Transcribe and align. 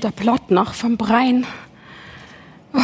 Der 0.00 0.12
Plot 0.12 0.52
noch 0.52 0.74
vom 0.74 0.96
Brein. 0.96 1.44
Oh. 2.72 2.78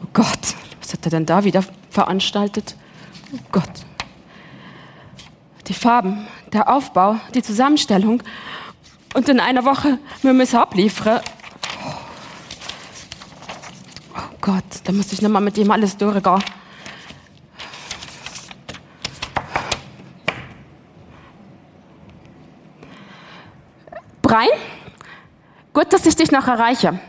oh 0.00 0.06
Gott, 0.12 0.54
was 0.80 0.92
hat 0.92 1.04
er 1.04 1.10
denn 1.10 1.26
da 1.26 1.42
wieder 1.42 1.64
veranstaltet? 1.90 2.76
Oh 3.32 3.38
Gott. 3.50 3.72
Die 5.66 5.74
Farben, 5.74 6.28
der 6.52 6.72
Aufbau, 6.72 7.16
die 7.34 7.42
Zusammenstellung. 7.42 8.22
Und 9.14 9.28
in 9.28 9.40
einer 9.40 9.64
Woche 9.64 9.98
wir 10.22 10.32
müssen 10.32 10.58
abliefern. 10.58 11.20
Oh 14.14 14.36
Gott, 14.40 14.64
da 14.84 14.92
muss 14.92 15.12
ich 15.12 15.22
nochmal 15.22 15.42
mit 15.42 15.58
ihm 15.58 15.72
alles 15.72 15.96
durchgehen. 15.96 16.44
Brein? 24.28 24.50
Gut, 25.72 25.90
dass 25.90 26.04
ich 26.04 26.14
dich 26.14 26.30
noch 26.30 26.46
erreiche. 26.46 27.00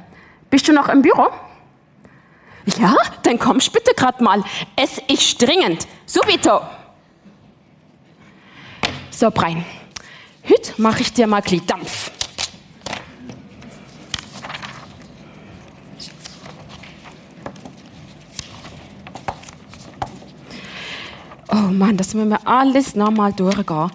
Bist 0.50 0.68
du 0.70 0.72
noch 0.72 0.88
im 0.88 1.02
Büro? 1.02 1.28
Ja, 2.80 2.96
dann 3.24 3.38
kommst 3.38 3.74
bitte 3.74 3.92
grad 3.94 4.22
mal. 4.22 4.42
Es 4.78 5.00
ist 5.10 5.42
dringend. 5.42 5.86
Subito. 6.06 6.62
So, 9.12 9.30
Brein. 9.32 9.66
Heute 10.48 10.82
mache 10.82 11.02
ich 11.02 11.12
dir 11.12 11.28
mal 11.28 11.44
ein 11.46 11.68
Dampf. 11.68 12.10
Oh 21.52 21.56
Mann, 21.56 21.98
das 21.98 22.14
müssen 22.14 22.30
wir 22.30 22.48
alles 22.48 22.96
nochmal 22.96 23.34
durchgehen. 23.34 23.92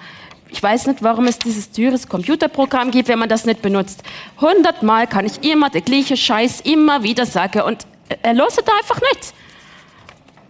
Ich 0.54 0.62
weiß 0.62 0.86
nicht, 0.86 1.02
warum 1.02 1.26
es 1.26 1.40
dieses 1.40 1.72
teures 1.72 2.06
Computerprogramm 2.08 2.92
gibt, 2.92 3.08
wenn 3.08 3.18
man 3.18 3.28
das 3.28 3.44
nicht 3.44 3.60
benutzt. 3.60 4.04
Hundertmal 4.40 5.08
kann 5.08 5.26
ich 5.26 5.42
immer 5.42 5.68
den 5.68 5.84
gleichen 5.84 6.16
Scheiß 6.16 6.60
immer 6.60 7.02
wieder 7.02 7.26
sagen 7.26 7.62
und 7.62 7.84
er 8.22 8.34
loset 8.34 8.64
einfach 8.68 9.00
nicht. 9.00 9.34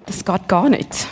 Das 0.04 0.22
geht 0.22 0.47
gar 0.47 0.69
nicht. 0.69 1.06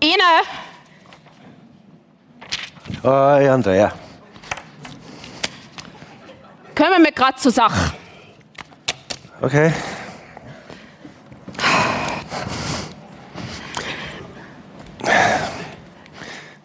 Ine! 0.00 0.42
Hi, 3.04 3.48
Andrea. 3.48 3.92
Kommen 6.74 7.04
wir 7.04 7.12
gerade 7.12 7.36
zur 7.36 7.52
Sache. 7.52 7.94
Okay. 9.40 9.72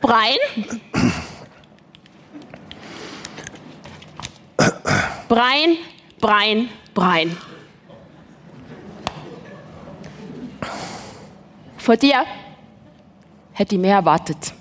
Brein. 0.03 0.37
Brein, 5.29 5.77
Brein, 6.19 6.69
Brein. 6.93 7.37
Vor 11.77 11.95
dir 11.95 12.25
hätte 13.53 13.75
ich 13.75 13.81
mehr 13.81 13.95
erwartet. 13.95 14.53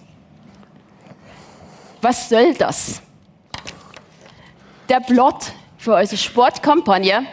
Was 2.00 2.28
soll 2.28 2.54
das? 2.54 3.02
Der 4.88 5.00
Plot 5.00 5.52
für 5.76 5.96
unsere 5.96 6.18
Sportkampagne 6.18 7.26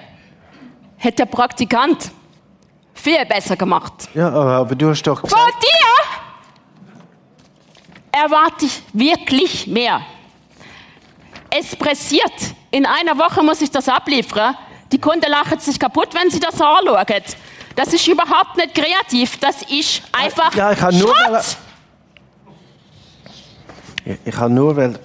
hätte 0.97 1.17
der 1.17 1.25
Praktikant 1.27 2.11
viel 2.95 3.23
besser 3.25 3.55
gemacht. 3.55 4.09
Ja, 4.15 4.31
aber 4.31 4.73
du 4.73 4.89
hast 4.89 5.03
doch 5.03 5.19
Vor 5.19 5.29
gesagt... 5.29 5.63
dir 5.63 5.78
erwarte 8.23 8.65
ich 8.65 8.81
wirklich 8.93 9.67
mehr. 9.67 10.01
Es 11.49 11.75
pressiert. 11.75 12.33
In 12.71 12.85
einer 12.85 13.17
Woche 13.17 13.43
muss 13.43 13.61
ich 13.61 13.71
das 13.71 13.87
abliefern. 13.87 14.55
Die 14.91 14.99
Kunden 14.99 15.29
lachen 15.29 15.59
sich 15.59 15.79
kaputt, 15.79 16.09
wenn 16.13 16.29
sie 16.29 16.39
das 16.39 16.61
anschauen. 16.61 17.05
Das 17.75 17.93
ist 17.93 18.07
überhaupt 18.07 18.57
nicht 18.57 18.75
kreativ. 18.75 19.37
Das 19.37 19.61
ist 19.63 20.03
einfach 20.11 20.53
Ja, 20.55 20.71
ich 20.71 20.81
habe 20.81 20.95
nur... 20.95 21.15
Schrott. 21.15 21.57
Ich, 24.25 24.35
habe 24.35 24.53
nur... 24.53 24.75
Weil, 24.75 24.99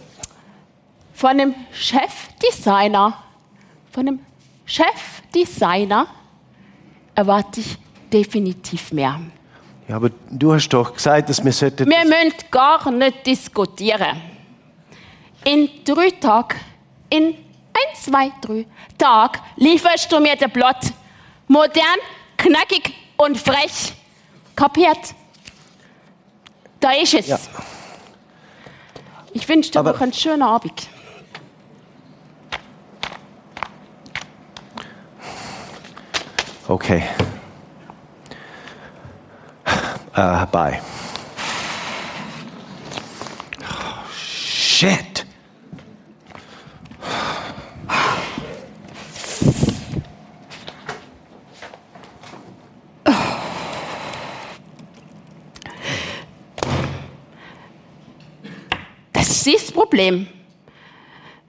Von 1.15 1.31
einem 1.31 1.55
Chefdesigner, 1.73 3.23
von 3.91 4.09
einem 4.09 4.21
Chefdesigner 4.65 6.07
erwarte 7.15 7.61
ich 7.61 7.79
definitiv 8.13 8.93
mehr. 8.93 9.21
Ja, 9.89 9.97
aber 9.97 10.11
du 10.31 10.53
hast 10.55 10.69
doch 10.69 10.95
gesagt, 10.95 11.29
dass 11.29 11.45
wir 11.45 11.53
sollten... 11.53 11.89
Wir 11.89 12.05
müssen 12.05 12.35
gar 12.51 12.91
nicht 12.91 13.27
diskutieren. 13.27 14.21
In 15.45 15.69
drei 15.85 16.11
Tagen, 16.11 16.59
in 17.11 17.27
ein, 17.27 17.97
zwei, 18.01 18.33
drei 18.41 18.67
Tagen 18.97 19.41
lieferst 19.57 20.11
du 20.11 20.21
mir 20.21 20.37
den 20.37 20.51
Plot. 20.51 20.77
Modern, 21.49 21.99
knackig 22.39 22.95
und 23.17 23.37
frech. 23.37 23.93
Kapiert? 24.57 25.15
Da 26.81 26.93
ist 26.93 27.15
es. 27.15 27.27
Ja. 27.27 27.39
Ich 29.33 29.47
wünsche 29.49 29.71
dir 29.71 29.81
Aber- 29.81 29.93
noch 29.93 30.01
einen 30.01 30.13
schönen 30.13 30.43
Abend. 30.43 30.89
Okay. 36.67 37.03
Bye. 40.15 40.81
Oh, 43.63 44.09
shit. 44.13 45.27
Das 59.13 59.29
ist 59.29 59.47
das 59.47 59.73
Problem. 59.73 60.29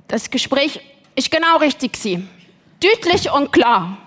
Das 0.08 0.30
Gespräch 0.32 0.80
ist 1.16 1.30
genau 1.30 1.58
richtig 1.58 1.94
gewesen. 1.94 2.28
Deutlich 2.80 3.32
und 3.32 3.52
klar. 3.52 3.98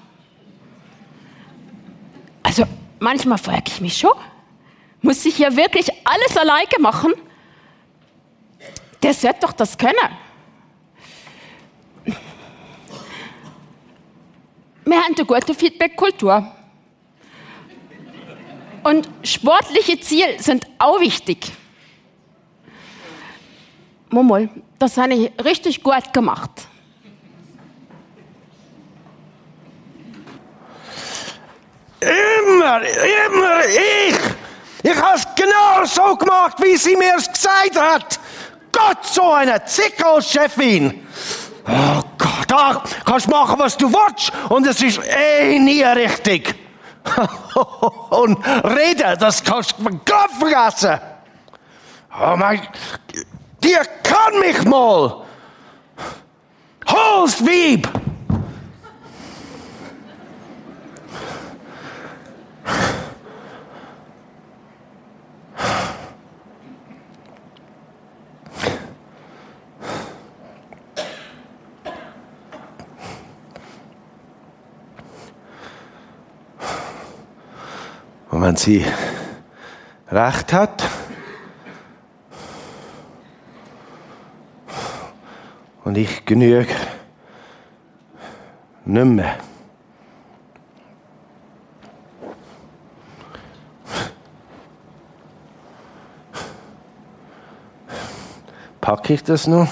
Also 2.42 2.64
manchmal 2.98 3.38
frage 3.38 3.64
ich 3.68 3.80
mich 3.80 3.96
schon, 3.96 4.12
muss 5.02 5.24
ich 5.24 5.36
hier 5.36 5.54
wirklich 5.56 5.90
alles 6.04 6.36
alleine 6.36 6.78
machen? 6.80 7.14
Der 9.02 9.14
sollte 9.14 9.40
doch 9.40 9.52
das 9.52 9.78
können. 9.78 9.96
Wir 14.84 14.96
haben 14.96 15.14
eine 15.14 15.26
gute 15.26 15.54
Feedback-Kultur. 15.54 16.50
Und 18.82 19.08
sportliche 19.22 20.00
Ziele 20.00 20.42
sind 20.42 20.66
auch 20.78 20.98
wichtig. 20.98 21.52
Mummel, 24.08 24.48
das 24.78 24.96
habe 24.96 25.12
ich 25.14 25.44
richtig 25.44 25.82
gut 25.82 26.12
gemacht. 26.12 26.68
Immer, 32.00 32.80
immer 32.80 33.60
ich. 33.66 34.47
Ich 34.82 34.96
habe 34.96 35.16
es 35.16 35.26
genau 35.34 35.84
so 35.84 36.16
gemacht, 36.16 36.56
wie 36.62 36.76
sie 36.76 36.96
mir 36.96 37.16
es 37.16 37.30
gesagt 37.30 37.78
hat. 37.78 38.20
Gott, 38.72 39.04
so 39.04 39.32
eine 39.32 39.64
Zickel-Chefin. 39.64 41.06
Oh 41.66 42.02
Gott, 42.16 42.46
da 42.46 42.82
kannst 43.04 43.26
du 43.26 43.30
machen, 43.30 43.58
was 43.58 43.76
du 43.76 43.92
willst. 43.92 44.32
Und 44.48 44.66
es 44.66 44.80
ist 44.80 45.00
eh 45.04 45.58
nie 45.58 45.82
richtig. 45.82 46.54
Und 48.10 48.38
reden, 48.64 49.18
das 49.18 49.42
kannst 49.42 49.74
du 49.78 49.84
Kopf 49.84 50.38
vergessen. 50.38 51.00
Oh 52.20 52.36
mein, 52.36 52.60
dir 53.62 53.80
kann 54.02 54.38
mich 54.40 54.62
mal. 54.64 55.24
Holst 56.88 57.44
Wieb! 57.46 57.88
Sie 78.58 78.84
recht 80.10 80.52
hat, 80.52 80.84
und 85.84 85.96
ich 85.96 86.24
genüge 86.26 86.74
nicht 88.84 89.04
mehr. 89.04 89.36
Packe 98.80 99.14
ich 99.14 99.22
das 99.22 99.46
noch? 99.46 99.68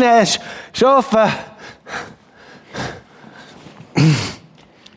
Komm 0.00 0.08
rein, 0.08 0.26
arbeiten. 0.82 1.32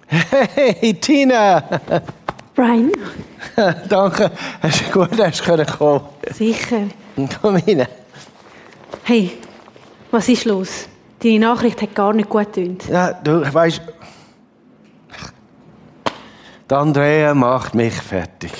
Hey, 0.07 0.94
Tina! 0.94 1.63
Brian? 2.55 2.91
Danke, 3.89 4.31
es 4.61 4.81
ist 4.81 4.91
gut, 4.91 5.19
dass 5.19 5.41
du 5.41 5.65
kommen 5.65 6.01
Sicher. 6.31 6.83
Komm 7.41 7.55
rein. 7.55 7.88
Hey, 9.03 9.38
was 10.11 10.29
ist 10.29 10.45
los? 10.45 10.88
Deine 11.21 11.39
Nachricht 11.39 11.81
hat 11.81 11.95
gar 11.95 12.13
nicht 12.13 12.29
gut 12.29 12.53
getönt. 12.53 12.88
Ja, 12.88 13.11
du 13.11 13.53
weißt, 13.53 13.81
die 16.69 16.73
Andrea 16.73 17.33
macht 17.33 17.75
mich 17.75 17.94
fertig. 17.94 18.51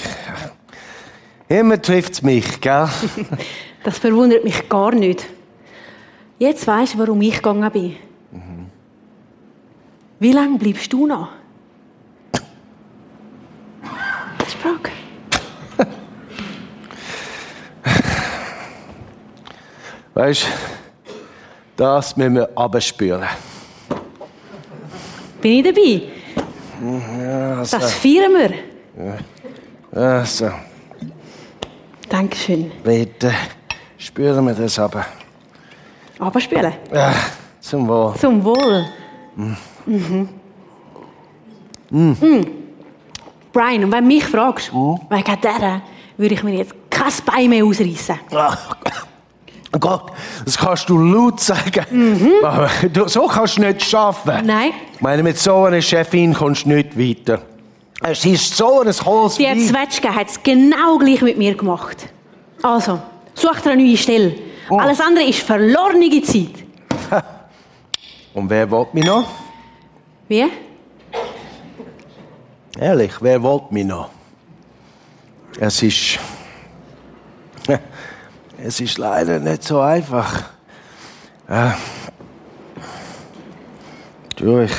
Immer 1.48 1.81
trifft 1.81 2.13
es 2.13 2.22
mich, 2.22 2.60
gell? 2.60 2.90
Das 3.84 3.98
verwundert 3.98 4.45
mich 4.45 4.69
gar 4.69 4.92
nicht. 4.92 5.25
Jetzt 6.44 6.68
weisst 6.68 6.95
du, 6.95 7.00
warum 7.00 7.22
ich 7.22 7.36
gegangen 7.36 7.72
bin. 7.72 7.95
Wie 10.19 10.34
lange 10.34 10.57
bleibst 10.57 10.92
du 10.92 11.07
noch? 11.07 11.30
Das 14.38 14.48
ist 14.50 14.57
die 14.57 14.57
Frage. 14.57 14.92
Weißt 20.13 20.48
das 21.78 22.18
müssen 22.18 22.36
wir 22.36 22.50
abspüren. 22.57 23.24
Bin 25.42 25.51
ich 25.54 25.63
dabei? 25.63 26.01
Ja, 27.22 27.60
also, 27.60 27.78
Das 27.78 27.94
feiern 27.94 28.34
wir. 28.34 28.51
also, 29.98 30.51
Dankeschön. 32.10 32.69
bitte 32.84 33.31
spüren 33.98 34.45
wir 34.45 34.54
das 34.54 34.78
aber. 34.78 35.06
Aber 36.19 36.39
spielen. 36.39 36.74
Ja, 36.94 37.13
zum 37.60 37.88
Wohl. 37.88 38.13
Zum 38.19 38.44
Wohl. 38.44 38.86
Mhm. 39.36 40.30
Mm. 41.89 42.45
Brian, 43.51 43.83
und 43.83 43.92
wenn 43.92 44.04
du 44.04 44.07
mich 44.07 44.25
fragst, 44.25 44.71
wegen 44.74 45.38
dieser, 45.42 45.81
würde 46.18 46.33
ich 46.36 46.44
mir 46.44 46.56
jetzt 46.56 46.74
kein 46.89 47.12
Bein 47.25 47.50
mehr 47.50 47.65
ausreißen. 47.65 48.19
Ach, 48.31 48.77
Gott, 49.80 50.12
das 50.45 50.57
kannst 50.57 50.88
du 50.89 50.98
laut 50.98 51.39
sagen. 51.39 51.86
Aber 52.44 52.69
du, 52.92 53.07
so 53.07 53.27
kannst 53.27 53.57
du 53.57 53.62
nicht 53.62 53.94
arbeiten. 53.94 54.48
Nein. 54.48 54.71
Ich 54.94 55.01
meine, 55.01 55.24
mit 55.24 55.38
so 55.38 55.63
einer 55.66 55.81
Chefin 55.81 56.33
kommst 56.33 56.66
du 56.66 56.69
nicht 56.69 56.98
weiter. 56.98 57.42
Es 58.01 58.25
ist 58.25 58.56
so 58.56 58.81
ein 58.81 58.92
hohes 58.92 59.36
Die 59.36 59.68
Zwetschge 59.68 60.13
hat 60.13 60.30
es 60.30 60.42
genau 60.44 60.98
gleich 60.98 61.21
mit 61.21 61.38
mir 61.38 61.56
gemacht. 61.56 62.09
Also, 62.62 63.00
such 63.33 63.62
dir 63.62 63.71
eine 63.71 63.83
neue 63.83 63.98
Stelle. 63.98 64.36
Alles 64.69 65.00
andere 65.01 65.25
ist 65.25 65.39
verlorene 65.39 66.21
Zeit. 66.21 66.63
Und 68.33 68.50
wer 68.50 68.69
will 68.69 68.88
mich 68.94 69.06
noch? 69.06 69.27
Wie? 70.27 70.45
Ehrlich, 72.80 73.12
wer 73.21 73.42
will 73.44 73.62
mich 73.69 73.86
noch? 73.86 74.10
Es 75.60 75.81
ist. 75.83 76.19
Es 78.65 78.80
ist 78.80 78.98
leider 78.98 79.39
nicht 79.39 79.63
so 79.63 79.81
einfach. 79.81 80.51
Ja. 81.50 81.75
Du, 84.38 84.59
ich. 84.59 84.71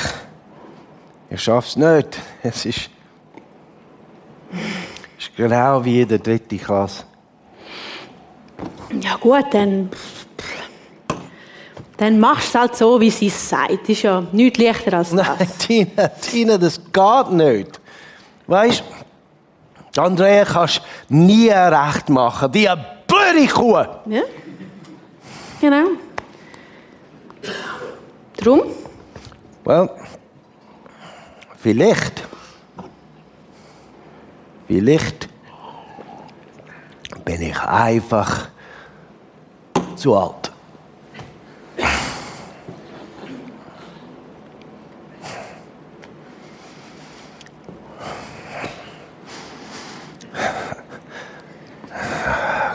Ich 1.29 1.43
schaff's 1.43 1.75
nicht. 1.75 2.19
Es 2.43 2.65
ist. 2.65 2.89
Es 5.17 5.27
ist 5.27 5.35
genau 5.35 5.83
wie 5.85 6.01
in 6.01 6.07
der 6.07 6.19
dritten 6.19 6.57
Klasse. 6.57 7.03
Ja 9.01 9.15
gut, 9.17 9.45
dann... 9.51 9.89
Dann 11.97 12.19
machst 12.19 12.53
du 12.53 12.57
es 12.57 12.61
halt 12.61 12.75
so, 12.75 12.99
wie 12.99 13.09
sie 13.09 13.27
es 13.27 13.49
sagt. 13.49 13.87
Ist 13.87 14.01
ja 14.01 14.21
nichts 14.33 14.59
leichter 14.59 14.97
als 14.97 15.11
das. 15.11 15.27
Nein, 15.39 15.47
Tina, 15.57 16.07
Tina, 16.09 16.57
das 16.57 16.77
geht 16.91 17.31
nicht. 17.31 17.79
Weißt 18.47 18.83
du, 19.93 20.01
Andrea 20.01 20.43
kannst 20.43 20.81
nie 21.07 21.49
recht 21.49 22.09
machen. 22.09 22.51
Die 22.51 22.67
blöde 23.07 23.47
Kuh. 23.47 23.77
Ja? 24.07 24.21
Genau. 25.61 25.85
Drum? 28.37 28.63
Well, 29.63 29.89
vielleicht. 31.57 32.23
Vielleicht 34.67 35.24
bin 37.37 37.49
ich 37.49 37.61
einfach 37.61 38.47
zu 39.97 40.15
alt. 40.15 40.51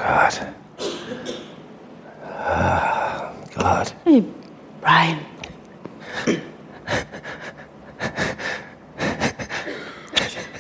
Gott. 0.07 0.43
Ah, 2.29 3.33
Gott. 3.57 3.95
Hey, 4.05 4.23
Brian. 4.83 5.21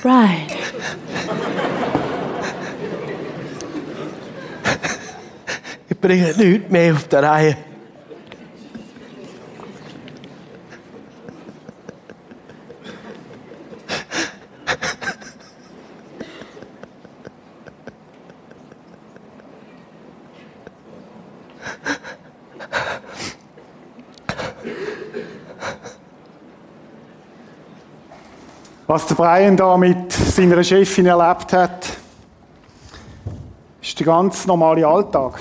Brian. 0.03 0.51
Bringe 6.11 6.35
nichts 6.37 6.71
mehr 6.73 6.93
auf 6.93 7.07
der 7.07 7.23
Reihe. 7.23 7.57
Was 28.89 29.07
der 29.07 29.15
Brian 29.15 29.57
da 29.57 29.77
mit 29.77 30.13
seiner 30.13 30.65
Chefin 30.65 31.07
erlebt 31.07 31.53
hat, 31.53 31.87
ist 33.81 33.97
der 34.01 34.07
ganz 34.07 34.45
normale 34.45 34.85
Alltag. 34.85 35.41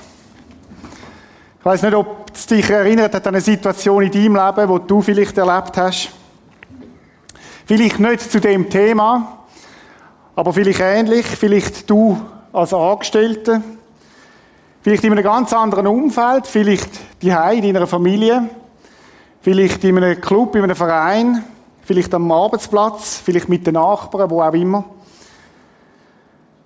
Ich 1.60 1.66
weiß 1.66 1.82
nicht, 1.82 1.94
ob 1.94 2.32
es 2.34 2.48
dich 2.48 2.70
erinnert 2.70 3.14
hat 3.14 3.28
an 3.28 3.36
eine 3.36 3.42
Situation 3.42 4.02
in 4.02 4.12
deinem 4.12 4.38
Leben, 4.38 4.70
wo 4.70 4.78
du 4.78 5.02
vielleicht 5.02 5.38
erlebt 5.38 5.76
hast. 5.76 6.10
Vielleicht 7.66 8.00
nicht 8.00 8.32
zu 8.32 8.40
dem 8.40 8.70
Thema, 8.70 9.40
aber 10.38 10.54
vielleicht 10.54 10.80
ähnlich, 10.80 11.26
vielleicht 11.26 11.90
du 11.90 12.18
als 12.54 12.74
Angestellte, 12.74 13.62
vielleicht 14.82 15.04
in 15.04 15.12
einem 15.12 15.24
ganz 15.24 15.52
anderen 15.52 15.88
Umfeld, 15.88 16.48
vielleicht 16.48 16.92
die 17.22 17.28
in 17.28 17.74
deiner 17.74 17.88
Familie, 17.88 18.50
vielleicht 19.42 19.84
in 19.84 19.98
einem 19.98 20.22
Club, 20.22 20.56
in 20.56 20.64
einem 20.64 20.78
Verein, 20.78 21.44
vielleicht 21.82 22.14
am 22.14 22.32
Arbeitsplatz, 22.32 23.22
vielleicht 23.22 23.50
mit 23.50 23.68
den 23.68 23.74
Nachbarn, 23.74 24.30
wo 24.30 24.42
auch 24.42 24.54
immer. 24.54 24.86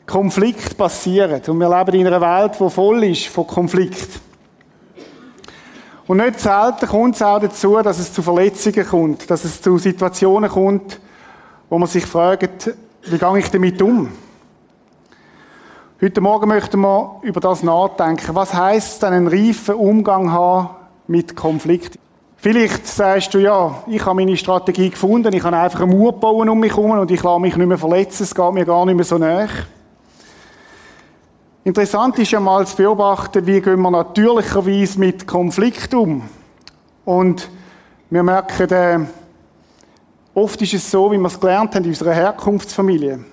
Konflikt 0.05 0.77
passiert. 0.77 1.49
Und 1.49 1.57
wir 1.57 1.79
leben 1.79 1.99
in 1.99 2.05
einer 2.05 2.21
Welt, 2.21 2.59
die 2.59 2.69
voll 2.69 3.03
ist 3.05 3.25
von 3.25 3.47
Konflikt. 3.47 4.22
Und 6.05 6.17
nicht 6.17 6.39
selten 6.39 6.85
kommt 6.87 7.15
es 7.15 7.21
auch 7.21 7.39
dazu, 7.39 7.77
dass 7.81 7.97
es 7.97 8.11
zu 8.11 8.21
Verletzungen 8.21 8.85
kommt, 8.85 9.29
dass 9.29 9.45
es 9.45 9.61
zu 9.61 9.77
Situationen 9.77 10.49
kommt, 10.49 10.99
wo 11.69 11.77
man 11.77 11.87
sich 11.87 12.05
fragt, 12.05 12.73
wie 13.03 13.17
gehe 13.17 13.39
ich 13.39 13.49
damit 13.49 13.81
um? 13.81 14.09
Heute 16.01 16.19
Morgen 16.19 16.49
möchten 16.49 16.81
wir 16.81 17.21
über 17.21 17.39
das 17.39 17.63
nachdenken. 17.63 18.35
Was 18.35 18.53
heißt 18.53 18.97
es, 18.97 19.03
einen 19.05 19.27
reifen 19.27 19.75
Umgang 19.75 20.33
haben 20.33 20.71
mit 21.07 21.37
Konflikt? 21.37 21.97
Vielleicht 22.35 22.85
sagst 22.85 23.33
du, 23.33 23.37
ja, 23.37 23.83
ich 23.87 24.05
habe 24.05 24.15
meine 24.15 24.35
Strategie 24.35 24.89
gefunden, 24.89 25.33
ich 25.33 25.43
habe 25.43 25.55
einfach 25.55 25.79
einen 25.79 25.97
Mur 25.97 26.11
bauen 26.11 26.49
um 26.49 26.59
mich 26.59 26.75
herum 26.75 26.91
und 26.91 27.09
ich 27.09 27.23
lasse 27.23 27.39
mich 27.39 27.55
nicht 27.55 27.65
mehr 27.65 27.77
verletzen, 27.77 28.23
es 28.23 28.35
geht 28.35 28.51
mir 28.51 28.65
gar 28.65 28.85
nicht 28.85 28.95
mehr 28.95 29.05
so 29.05 29.17
nach. 29.17 29.49
Interessant 31.65 32.19
ist 32.19 32.31
ja 32.31 32.41
mal 32.41 32.67
zu 32.67 32.75
beobachten, 32.75 33.47
wie 33.47 33.61
gehen 33.61 33.79
wir 33.79 33.89
natürlicherweise 33.89 34.99
mit 34.99 35.25
Konflikt 35.25 35.93
um. 35.93 36.23
Und 37.05 37.49
wir 38.09 38.21
merken, 38.21 38.69
äh, 38.69 38.99
oft 40.33 40.61
ist 40.61 40.73
es 40.73 40.91
so, 40.91 41.09
wie 41.09 41.17
wir 41.17 41.27
es 41.27 41.39
gelernt 41.39 41.73
haben 41.73 41.85
in 41.85 41.91
unserer 41.91 42.11
Herkunftsfamilie. 42.11 43.23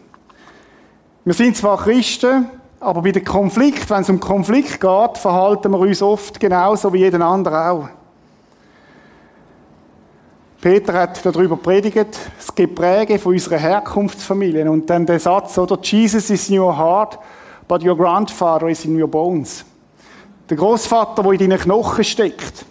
Wir 1.24 1.34
sind 1.34 1.56
zwar 1.56 1.76
Christen, 1.78 2.48
aber 2.78 3.02
bei 3.02 3.10
dem 3.10 3.24
Konflikt, 3.24 3.90
wenn 3.90 4.02
es 4.02 4.10
um 4.10 4.20
Konflikt 4.20 4.80
geht, 4.80 5.18
verhalten 5.18 5.72
wir 5.72 5.80
uns 5.80 6.00
oft 6.00 6.38
genauso 6.38 6.92
wie 6.92 6.98
jeden 6.98 7.22
anderen 7.22 7.58
auch. 7.58 7.88
Peter 10.60 10.92
hat 10.92 11.26
darüber 11.26 11.56
predigt, 11.56 12.16
das 12.36 12.54
Gepräge 12.54 13.18
von 13.18 13.32
unserer 13.32 13.58
Herkunftsfamilie. 13.58 14.70
Und 14.70 14.88
dann 14.88 15.04
der 15.04 15.18
Satz, 15.18 15.58
oder? 15.58 15.80
Jesus 15.82 16.30
is 16.30 16.48
in 16.48 16.60
your 16.60 16.78
heart, 16.78 17.18
but 17.70 17.84
your 17.84 17.96
grandfather 17.96 18.68
is 18.68 18.84
in 18.84 19.00
your 19.00 19.06
bones. 19.06 19.64
Der 20.48 20.56
Großvater, 20.56 21.24
wo 21.24 21.30
in 21.30 21.38
deinen 21.38 21.56
Knochen 21.56 22.02
steckt. 22.02 22.64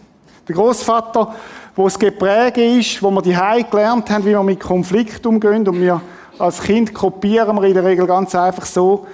Der 0.45 0.53
Großvater, 0.53 1.35
wo 1.73 1.87
es 1.87 1.97
Gepräge 1.97 2.77
ist, 2.77 3.01
wo 3.01 3.09
wir 3.09 3.21
die 3.21 3.29
gelernt 3.29 4.09
haben, 4.09 4.25
wie 4.25 4.31
wir 4.31 4.43
mit 4.43 4.59
Konflikt 4.59 5.25
umgehen. 5.25 5.65
Und 5.65 5.79
wir 5.79 6.01
als 6.37 6.61
Kind 6.61 6.93
kopieren 6.93 7.55
wir 7.55 7.63
in 7.63 7.75
der 7.75 7.85
Regel 7.85 8.05
ganz 8.07 8.35
einfach 8.35 8.65
so, 8.65 9.07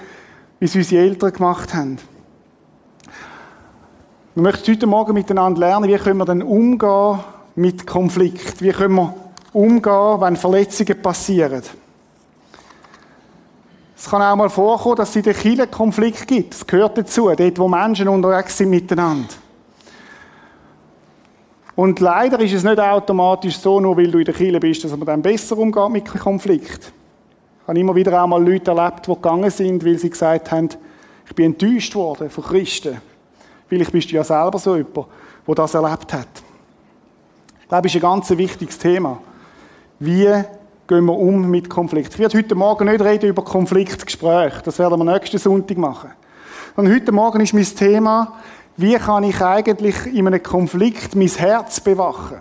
wie 0.58 0.64
es 0.64 0.74
unsere 0.74 1.02
Eltern 1.02 1.32
gemacht 1.32 1.72
haben. 1.72 1.98
Wir 4.34 4.42
möchten 4.42 4.72
heute 4.72 4.86
Morgen 4.88 5.14
miteinander 5.14 5.60
lernen, 5.60 5.88
wie 5.88 5.96
können 5.98 6.18
wir 6.18 6.24
denn 6.24 6.42
umgehen 6.42 7.20
mit 7.54 7.86
Konflikt. 7.86 8.60
Wie 8.60 8.72
können 8.72 8.96
wir 8.96 9.14
umgehen, 9.52 10.20
wenn 10.20 10.34
Verletzungen 10.34 11.00
passieren. 11.00 11.62
Es 14.06 14.10
kann 14.10 14.22
auch 14.22 14.36
mal 14.36 14.48
vorkommen, 14.48 14.94
dass 14.94 15.10
es 15.10 15.16
in 15.16 15.22
der 15.24 15.34
Kirche 15.34 15.66
Konflikt 15.66 16.28
gibt. 16.28 16.54
Das 16.54 16.64
gehört 16.64 16.96
dazu, 16.96 17.28
dort 17.36 17.58
wo 17.58 17.66
Menschen 17.66 18.06
unterwegs 18.06 18.56
sind 18.56 18.70
miteinander. 18.70 19.34
Und 21.74 21.98
leider 21.98 22.38
ist 22.38 22.52
es 22.52 22.62
nicht 22.62 22.78
automatisch 22.78 23.58
so, 23.58 23.80
nur 23.80 23.96
weil 23.96 24.08
du 24.12 24.18
in 24.18 24.24
der 24.24 24.32
Kirche 24.32 24.60
bist, 24.60 24.84
dass 24.84 24.92
man 24.92 25.06
dann 25.06 25.22
besser 25.22 25.58
umgeht 25.58 25.90
mit 25.90 26.04
Konflikt. 26.20 26.92
Ich 27.62 27.66
habe 27.66 27.80
immer 27.80 27.96
wieder 27.96 28.22
auch 28.22 28.28
mal 28.28 28.40
Leute 28.40 28.70
erlebt, 28.70 29.08
die 29.08 29.12
gegangen 29.12 29.50
sind, 29.50 29.84
weil 29.84 29.98
sie 29.98 30.10
gesagt 30.10 30.52
haben, 30.52 30.68
ich 31.28 31.34
bin 31.34 31.46
enttäuscht 31.46 31.96
worden 31.96 32.30
von 32.30 32.44
Christen. 32.44 33.00
Vielleicht 33.66 33.90
bist 33.90 34.12
du 34.12 34.14
ja 34.14 34.22
selber 34.22 34.60
so 34.60 34.76
jemand, 34.76 35.08
der 35.48 35.54
das 35.56 35.74
erlebt 35.74 36.12
hat. 36.12 36.28
Ich 37.60 37.68
glaube, 37.68 37.82
das 37.82 37.92
ist 37.92 37.96
ein 37.96 38.08
ganz 38.08 38.30
wichtiges 38.30 38.78
Thema. 38.78 39.18
Wie 39.98 40.32
gehen 40.86 41.04
wir 41.04 41.16
um 41.16 41.50
mit 41.50 41.68
Konflikt? 41.68 42.14
Ich 42.14 42.18
werde 42.18 42.38
heute 42.38 42.54
Morgen 42.54 42.88
nicht 42.88 43.02
reden 43.02 43.28
über 43.28 43.42
Konfliktgespräche. 43.42 44.62
Das 44.64 44.78
werden 44.78 44.98
wir 44.98 45.12
nächsten 45.12 45.38
Sonntag 45.38 45.76
machen. 45.78 46.10
Und 46.76 46.92
heute 46.92 47.10
Morgen 47.12 47.40
ist 47.40 47.54
mein 47.54 47.64
Thema, 47.64 48.34
wie 48.76 48.94
kann 48.94 49.24
ich 49.24 49.40
eigentlich 49.40 50.06
in 50.06 50.26
einem 50.26 50.42
Konflikt 50.42 51.16
mein 51.16 51.28
Herz 51.28 51.80
bewachen? 51.80 52.36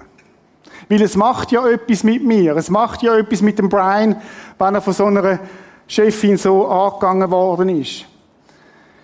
Weil 0.89 1.01
es 1.01 1.15
macht 1.15 1.51
ja 1.51 1.67
etwas 1.67 2.03
mit 2.03 2.23
mir. 2.23 2.55
Es 2.55 2.69
macht 2.69 3.01
ja 3.01 3.17
etwas 3.17 3.41
mit 3.41 3.57
dem 3.57 3.69
Brian, 3.69 4.21
wenn 4.59 4.75
er 4.75 4.81
von 4.81 4.93
so 4.93 5.05
einer 5.05 5.39
Chefin 5.87 6.37
so 6.37 6.67
angegangen 6.67 7.31
worden 7.31 7.69
ist. 7.69 8.05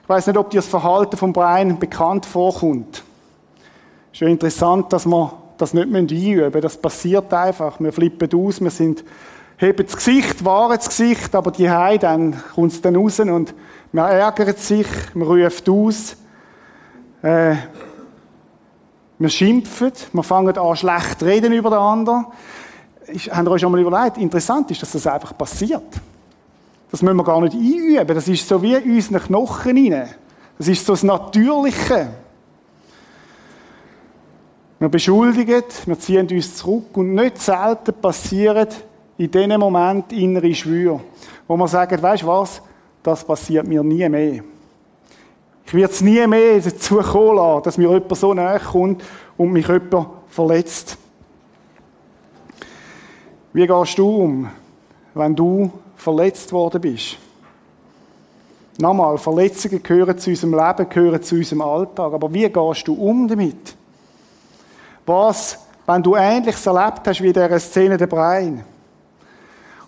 Ich 0.04 0.10
weiß 0.10 0.28
nicht, 0.28 0.38
ob 0.38 0.50
dir 0.50 0.58
das 0.58 0.68
Verhalten 0.68 1.18
von 1.18 1.34
Brian 1.34 1.80
bekannt 1.80 2.26
vorkommt. 2.26 3.04
Ja 4.14 4.28
interessant, 4.28 4.92
dass 4.94 5.06
man 5.06 5.32
das 5.62 5.74
nicht 5.74 5.94
einüben. 5.94 6.62
Das 6.62 6.78
passiert 6.78 7.34
einfach. 7.34 7.80
Wir 7.80 7.94
flippen 7.94 8.30
aus, 8.34 8.62
wir 8.62 8.70
sind, 8.70 9.04
heben 9.58 9.86
das 9.86 9.96
Gesicht, 9.96 10.44
wahren 10.44 10.78
das 10.78 10.90
Gesicht, 10.90 11.34
aber 11.36 11.52
die 11.52 11.70
Hei, 11.70 11.98
dann 11.98 12.42
kommt 12.56 12.74
es 12.74 12.82
dann 12.82 12.96
raus 12.96 13.20
und 13.20 13.54
man 13.92 14.12
ärgert 14.12 14.60
sich, 14.60 14.88
man 15.14 15.28
ruft 15.28 15.70
aus, 15.70 16.16
äh, 17.22 17.56
wir 19.20 19.30
schimpfen, 19.30 19.92
wir 20.14 20.24
fangen 20.24 20.58
an 20.58 20.76
schlecht 20.76 21.22
reden 21.22 21.54
über 21.54 21.70
den 21.70 21.80
anderen. 21.80 22.26
Ich, 23.08 23.32
habt 23.32 23.48
ihr 23.48 23.52
euch 23.52 23.62
schon 23.62 23.72
mal 23.72 23.80
überlegt? 23.80 24.18
Interessant 24.18 24.72
ist, 24.72 24.82
dass 24.82 24.94
das 24.94 25.06
einfach 25.06 25.38
passiert. 25.38 25.84
Das 26.90 27.02
müssen 27.02 27.18
wir 27.18 27.24
gar 27.24 27.40
nicht 27.42 27.54
einüben. 27.54 28.16
Das 28.16 28.28
ist 28.28 28.48
so 28.48 28.62
wie 28.62 28.74
in 28.74 28.96
unseren 28.96 29.20
Knochen 29.20 29.94
rein. 29.94 30.10
Das 30.58 30.68
ist 30.68 30.86
so 30.86 30.94
das 30.94 31.04
Natürliche. 31.04 32.10
Wir 34.82 34.90
beschuldigen, 34.90 35.64
wir 35.86 36.00
ziehen 36.00 36.28
uns 36.32 36.56
zurück 36.56 36.98
und 36.98 37.14
nicht 37.14 37.38
selten 37.38 37.94
passieren 37.94 38.68
in 39.16 39.30
diesem 39.30 39.60
Moment 39.60 40.12
innere 40.12 40.56
Schwüre, 40.56 41.00
wo 41.48 41.56
man 41.56 41.68
sagt, 41.68 42.02
weißt 42.02 42.24
du 42.24 42.28
was, 42.28 42.64
das 43.04 43.24
passiert 43.24 43.68
mir 43.68 43.84
nie 43.84 44.10
mehr. 44.10 44.44
Ich 45.68 45.74
werde 45.76 45.94
es 45.94 46.02
nie 46.02 46.26
mehr 46.26 46.60
dazu 46.60 46.96
kommen 46.96 47.36
lassen, 47.36 47.64
dass 47.64 47.78
mir 47.78 47.92
jemand 47.92 48.18
so 48.18 48.34
nahe 48.34 48.60
kommt 48.60 49.04
und 49.38 49.52
mich 49.52 49.68
jemand 49.68 50.08
verletzt. 50.30 50.98
Wie 53.54 53.68
gehst 53.68 54.00
du 54.00 54.10
um, 54.10 54.50
wenn 55.14 55.36
du 55.36 55.72
verletzt 55.96 56.52
worden 56.52 56.82
bist? 56.82 57.20
Nochmal, 58.80 59.20
Verletzungen 59.20 59.84
gehören 59.84 60.18
zu 60.18 60.32
unserem 60.32 60.56
Leben, 60.56 60.90
gehören 60.90 61.22
zu 61.22 61.36
unserem 61.36 61.62
Alltag. 61.62 62.14
Aber 62.14 62.34
wie 62.34 62.50
gehst 62.50 62.88
du 62.88 62.96
um 62.96 63.28
damit? 63.28 63.76
Was, 65.06 65.60
wenn 65.86 66.04
du 66.04 66.16
Ähnliches 66.16 66.66
erlebt 66.66 67.02
hast 67.06 67.22
wie 67.22 67.28
in 67.28 67.34
dieser 67.34 67.60
Szene 67.60 67.98
der 67.98 68.08
Brein? 68.08 68.64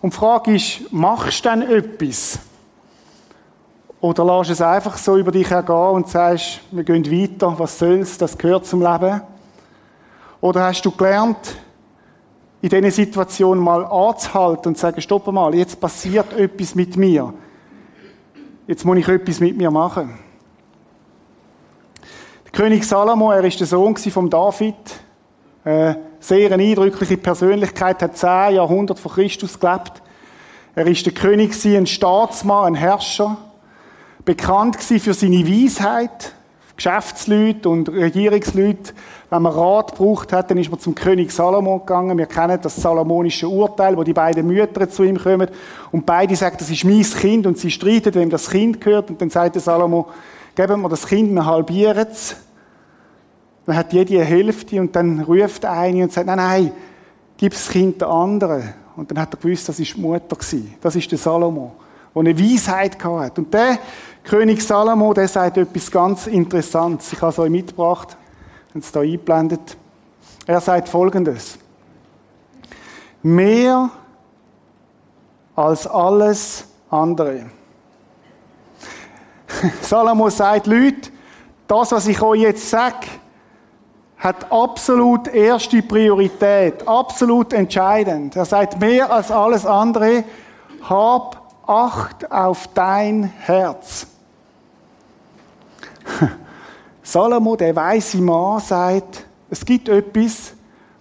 Und 0.02 0.14
die 0.14 0.18
Frage 0.18 0.56
ist, 0.56 0.92
machst 0.92 1.46
du 1.46 1.50
denn 1.50 1.62
etwas? 1.62 2.40
Oder 4.02 4.26
lässt 4.26 4.52
es 4.52 4.62
einfach 4.62 4.98
so 4.98 5.16
über 5.16 5.32
dich 5.32 5.50
hergehen 5.50 5.92
und 5.92 6.10
sagst, 6.10 6.60
wir 6.72 6.84
gehen 6.84 7.10
weiter, 7.10 7.58
was 7.58 7.80
soll's, 7.80 8.18
das 8.18 8.38
gehört 8.38 8.66
zum 8.66 8.82
Leben? 8.82 9.22
Oder 10.42 10.66
hast 10.66 10.82
du 10.82 10.92
gelernt, 10.92 11.56
in 12.62 12.68
diesen 12.68 12.92
Situationen 12.92 13.64
mal 13.64 13.86
anzuhalten 13.86 14.70
und 14.70 14.76
zu 14.76 14.82
sagen, 14.82 15.00
stopp 15.00 15.32
mal, 15.32 15.56
jetzt 15.56 15.80
passiert 15.80 16.34
etwas 16.34 16.76
mit 16.76 16.98
mir. 16.98 17.34
Jetzt 18.68 18.84
muss 18.84 18.98
ich 18.98 19.08
etwas 19.08 19.40
mit 19.40 19.56
mir 19.56 19.72
machen. 19.72 20.20
Der 22.44 22.52
König 22.52 22.84
Salomo, 22.84 23.32
er 23.32 23.44
ist 23.46 23.60
der 23.60 23.68
Sohn 23.68 23.96
von 23.96 24.30
David, 24.30 24.76
äh, 25.66 25.96
sehr 26.20 26.52
eindrückliche 26.52 27.18
Persönlichkeit, 27.18 28.02
hat 28.02 28.18
zehn 28.18 28.56
Jahrhunderte 28.56 29.02
vor 29.02 29.14
Christus 29.14 29.60
gelebt. 29.60 30.02
Er 30.76 30.88
ist 30.88 31.06
der 31.06 31.14
König, 31.14 31.54
ein 31.66 31.86
Staatsmann, 31.86 32.66
ein 32.66 32.76
Herrscher 32.76 33.38
bekannt 34.26 34.78
für 34.82 35.14
seine 35.14 35.48
Weisheit. 35.48 36.34
Geschäftsleute 36.76 37.70
und 37.70 37.90
Regierungsleute, 37.90 38.94
wenn 39.30 39.42
man 39.44 39.54
Rat 39.54 39.96
braucht 39.96 40.34
hat, 40.34 40.50
dann 40.50 40.58
ist 40.58 40.72
man 40.72 40.80
zum 40.80 40.96
König 40.96 41.32
Salomo 41.32 41.80
gegangen. 41.80 42.18
Wir 42.18 42.26
kennen 42.26 42.58
das 42.62 42.76
salomonische 42.76 43.48
Urteil, 43.48 43.96
wo 43.96 44.04
die 44.04 44.14
beiden 44.14 44.48
Mütter 44.48 44.90
zu 44.90 45.04
ihm 45.04 45.20
kommen 45.20 45.50
und 45.92 46.06
beide 46.06 46.36
sagen, 46.36 46.56
das 46.58 46.72
ist 46.72 46.84
mein 46.84 47.04
Kind 47.04 47.46
und 47.46 47.60
sie 47.60 47.70
streiten, 47.70 48.16
wem 48.16 48.30
das 48.32 48.50
Kind 48.50 48.82
gehört 48.82 49.10
und 49.12 49.22
dann 49.22 49.30
sagt 49.30 49.56
der 49.56 49.62
Salomo, 49.62 50.08
geben 50.56 50.82
wir 50.82 50.90
das 50.90 51.06
Kind, 51.06 51.32
wir 51.32 51.46
halbieren 51.46 52.08
es. 52.10 52.38
Dann 53.66 53.76
hat 53.76 53.94
jede 53.94 54.16
eine 54.16 54.26
Hälfte 54.26 54.80
und 54.80 54.96
dann 54.96 55.22
ruft 55.22 55.66
eine 55.66 56.04
und 56.04 56.12
sagt, 56.12 56.28
nein, 56.28 56.38
nein, 56.38 56.72
gib 57.38 57.54
das 57.54 57.70
Kind 57.70 58.02
der 58.02 58.10
anderen. 58.10 58.74
Und 58.96 59.10
dann 59.10 59.20
hat 59.20 59.34
er 59.34 59.40
gewusst, 59.40 59.68
das 59.70 59.80
ist 59.80 59.96
die 59.96 60.02
Mutter 60.02 60.36
gewesen. 60.36 60.76
Das 60.82 60.96
ist 60.96 61.10
der 61.10 61.18
Salomo, 61.18 61.74
der 62.14 62.20
eine 62.20 62.40
Weisheit 62.40 63.04
hatte. 63.04 63.42
Und 63.42 63.54
der 63.54 63.80
König 64.24 64.62
Salomo, 64.62 65.14
der 65.14 65.28
sagt 65.28 65.58
etwas 65.58 65.90
ganz 65.90 66.28
Interessantes. 66.28 67.14
Ich 67.14 67.22
habe 67.22 67.32
es 67.32 67.40
euch 67.40 67.50
mitgebracht, 67.50 68.18
und 68.74 68.84
es 68.84 68.92
da 68.92 69.02
eingeblendet. 69.02 69.78
Er 70.46 70.60
sagt 70.60 70.90
Folgendes. 70.90 71.58
Mehr 73.22 73.90
als 75.56 75.88
alles 75.88 76.66
andere. 76.90 77.46
Salomo 79.82 80.30
sagt, 80.30 80.68
Leute, 80.68 81.12
das, 81.68 81.92
was 81.92 82.08
ich 82.08 82.22
euch 82.22 82.42
jetzt 82.42 82.70
sage, 82.70 83.08
hat 84.24 84.50
absolut 84.50 85.28
erste 85.28 85.82
Priorität, 85.82 86.88
absolut 86.88 87.52
entscheidend. 87.52 88.38
Er 88.38 88.46
sagt 88.46 88.80
mehr 88.80 89.12
als 89.12 89.30
alles 89.30 89.66
andere, 89.66 90.24
hab 90.82 91.42
Acht 91.66 92.30
auf 92.30 92.68
dein 92.74 93.24
Herz. 93.24 94.06
Salomo, 97.04 97.56
der 97.56 97.74
weise 97.74 98.18
Mann, 98.18 98.60
sagt, 98.60 99.26
es 99.50 99.64
gibt 99.64 99.88
etwas, 99.88 100.54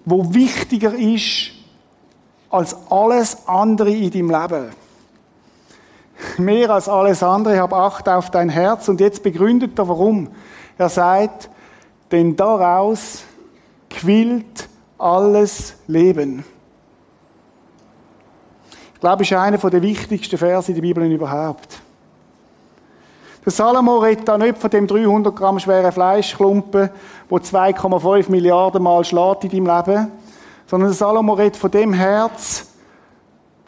wo 0.04 0.32
wichtiger 0.32 0.94
ist 0.94 1.50
als 2.48 2.76
alles 2.90 3.48
andere 3.48 3.90
in 3.90 4.10
deinem 4.12 4.30
Leben. 4.30 4.70
Mehr 6.38 6.70
als 6.70 6.88
alles 6.88 7.24
andere, 7.24 7.58
hab 7.58 7.72
Acht 7.72 8.08
auf 8.08 8.30
dein 8.30 8.48
Herz. 8.48 8.88
Und 8.88 9.00
jetzt 9.00 9.24
begründet 9.24 9.76
er, 9.78 9.88
warum. 9.88 10.28
Er 10.78 10.88
sagt, 10.88 11.50
denn 12.12 12.36
daraus 12.36 13.24
quillt 13.90 14.68
alles 14.98 15.74
Leben. 15.86 16.44
Ich 18.94 19.00
glaube, 19.00 19.24
es 19.24 19.30
ist 19.30 19.36
einer 19.36 19.58
der 19.58 19.82
wichtigsten 19.82 20.38
Verse 20.38 20.70
in 20.70 20.76
der 20.76 20.82
Bibel 20.82 21.10
überhaupt. 21.10 21.80
Der 23.44 23.50
Salomo 23.50 23.98
redet 23.98 24.28
da 24.28 24.38
nicht 24.38 24.58
von 24.58 24.70
dem 24.70 24.86
300 24.86 25.34
Gramm 25.34 25.58
schweren 25.58 25.90
Fleischklumpen, 25.90 26.90
wo 27.28 27.38
2,5 27.38 28.30
Milliarden 28.30 28.80
Mal 28.80 29.04
schlägt 29.04 29.42
in 29.44 29.64
deinem 29.64 29.76
Leben, 29.76 30.12
sondern 30.66 30.90
der 30.90 30.96
Salomo 30.96 31.32
redet 31.32 31.56
von 31.56 31.70
dem 31.72 31.92
Herz, 31.92 32.68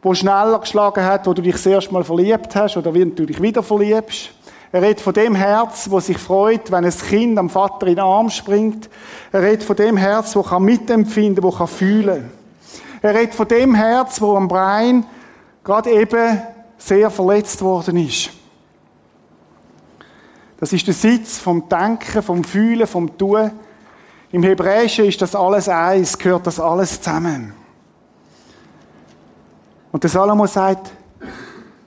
wo 0.00 0.14
schneller 0.14 0.60
geschlagen 0.60 1.04
hat, 1.04 1.26
wo 1.26 1.32
du 1.32 1.42
dich 1.42 1.54
das 1.54 1.66
erste 1.66 1.92
Mal 1.92 2.04
verliebt 2.04 2.54
hast 2.54 2.76
oder 2.76 2.94
wie 2.94 3.04
du 3.04 3.26
dich 3.26 3.42
wieder 3.42 3.64
verliebst. 3.64 4.30
Er 4.74 4.82
redet 4.82 5.02
von 5.02 5.14
dem 5.14 5.36
Herz, 5.36 5.88
wo 5.88 6.00
sich 6.00 6.18
freut, 6.18 6.72
wenn 6.72 6.84
ein 6.84 6.90
Kind 6.90 7.38
am 7.38 7.48
Vater 7.48 7.86
in 7.86 7.94
den 7.94 8.04
Arm 8.04 8.28
springt. 8.28 8.90
Er 9.30 9.40
redet 9.40 9.62
von 9.62 9.76
dem 9.76 9.96
Herz, 9.96 10.34
wo 10.34 10.42
kann 10.42 10.64
mitempfinden, 10.64 11.44
wo 11.44 11.52
kann 11.52 11.68
fühlen. 11.68 12.28
Er 13.00 13.14
redet 13.14 13.36
von 13.36 13.46
dem 13.46 13.72
Herz, 13.76 14.20
wo 14.20 14.34
am 14.34 14.48
Brein 14.48 15.06
gerade 15.62 15.92
eben 15.92 16.42
sehr 16.76 17.08
verletzt 17.08 17.62
worden 17.62 17.98
ist. 17.98 18.30
Das 20.58 20.72
ist 20.72 20.88
der 20.88 20.94
Sitz 20.94 21.38
vom 21.38 21.68
Denken, 21.68 22.20
vom 22.20 22.42
Fühlen, 22.42 22.88
vom 22.88 23.16
Tun. 23.16 23.52
Im 24.32 24.42
Hebräischen 24.42 25.04
ist 25.04 25.22
das 25.22 25.36
alles 25.36 25.68
eins, 25.68 26.18
gehört 26.18 26.48
das 26.48 26.58
alles 26.58 27.00
zusammen. 27.00 27.54
Und 29.92 30.02
der 30.02 30.10
Salomo 30.10 30.48
sagt, 30.48 30.90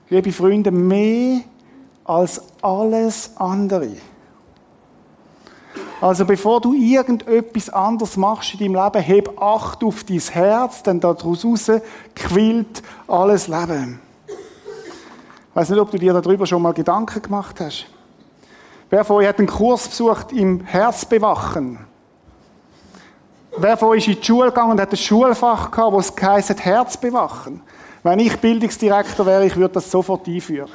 liebe 0.09 0.31
Freunde, 0.31 0.71
mehr 0.71 1.41
als 2.07 2.41
alles 2.61 3.31
andere. 3.35 3.89
Also 5.99 6.25
bevor 6.25 6.61
du 6.61 6.73
irgendetwas 6.73 7.69
anderes 7.69 8.17
machst 8.17 8.53
in 8.53 8.73
deinem 8.73 8.83
Leben, 8.83 9.03
heb 9.03 9.41
Acht 9.41 9.83
auf 9.83 10.03
dein 10.03 10.19
Herz, 10.19 10.83
denn 10.83 10.99
daraus 10.99 11.45
quillt 12.15 12.83
alles 13.07 13.47
Leben. 13.47 13.99
Ich 14.27 15.55
weiß 15.55 15.69
nicht, 15.69 15.79
ob 15.79 15.89
du 15.89 15.97
dir 15.97 16.13
darüber 16.13 16.45
schon 16.45 16.61
mal 16.61 16.73
Gedanken 16.73 17.21
gemacht 17.21 17.59
hast. 17.59 17.87
Wer 18.89 19.03
von 19.03 19.17
euch 19.17 19.27
hat 19.27 19.39
einen 19.39 19.47
Kurs 19.47 19.87
besucht 19.87 20.31
im 20.31 20.61
Herzbewachen? 20.61 21.79
Wer 23.57 23.75
von 23.75 23.89
euch 23.89 24.07
ist 24.07 24.07
in 24.07 24.21
die 24.21 24.25
Schule 24.25 24.49
gegangen 24.49 24.71
und 24.71 24.81
hat 24.81 24.91
ein 24.91 24.97
Schulfach 24.97 25.71
gehabt, 25.71 25.93
wo 25.93 25.99
es 25.99 26.13
heisst 26.21 26.63
Herzbewachen? 26.63 27.61
Wenn 28.03 28.19
ich 28.19 28.37
Bildungsdirektor 28.37 29.25
wäre, 29.25 29.47
ich 29.47 29.55
würde 29.55 29.73
das 29.73 29.89
sofort 29.89 30.27
einführen. 30.27 30.69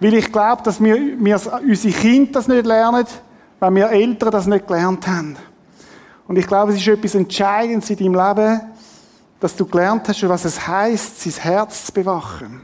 Weil 0.00 0.14
ich 0.14 0.32
glaube, 0.32 0.62
dass 0.62 0.82
wir, 0.82 0.96
wir 0.96 1.40
unsere 1.62 1.94
Kinder 1.94 2.32
das 2.32 2.48
nicht 2.48 2.64
lernen, 2.64 3.06
wenn 3.60 3.76
wir 3.76 3.90
Eltern 3.90 4.30
das 4.30 4.46
nicht 4.46 4.66
gelernt 4.66 5.06
haben. 5.06 5.36
Und 6.26 6.38
ich 6.38 6.46
glaube, 6.46 6.72
es 6.72 6.78
ist 6.78 6.88
etwas 6.88 7.14
Entscheidendes 7.14 7.90
in 7.90 7.98
deinem 7.98 8.14
Leben, 8.14 8.60
dass 9.40 9.56
du 9.56 9.66
gelernt 9.66 10.08
hast, 10.08 10.26
was 10.28 10.44
es 10.44 10.66
heißt, 10.66 11.20
sein 11.20 11.42
Herz 11.42 11.86
zu 11.86 11.92
bewachen. 11.92 12.62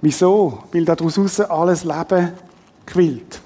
Wieso? 0.00 0.64
Weil 0.72 0.84
daraus 0.84 1.40
alles 1.40 1.84
Leben 1.84 2.32
quillt. 2.86 3.40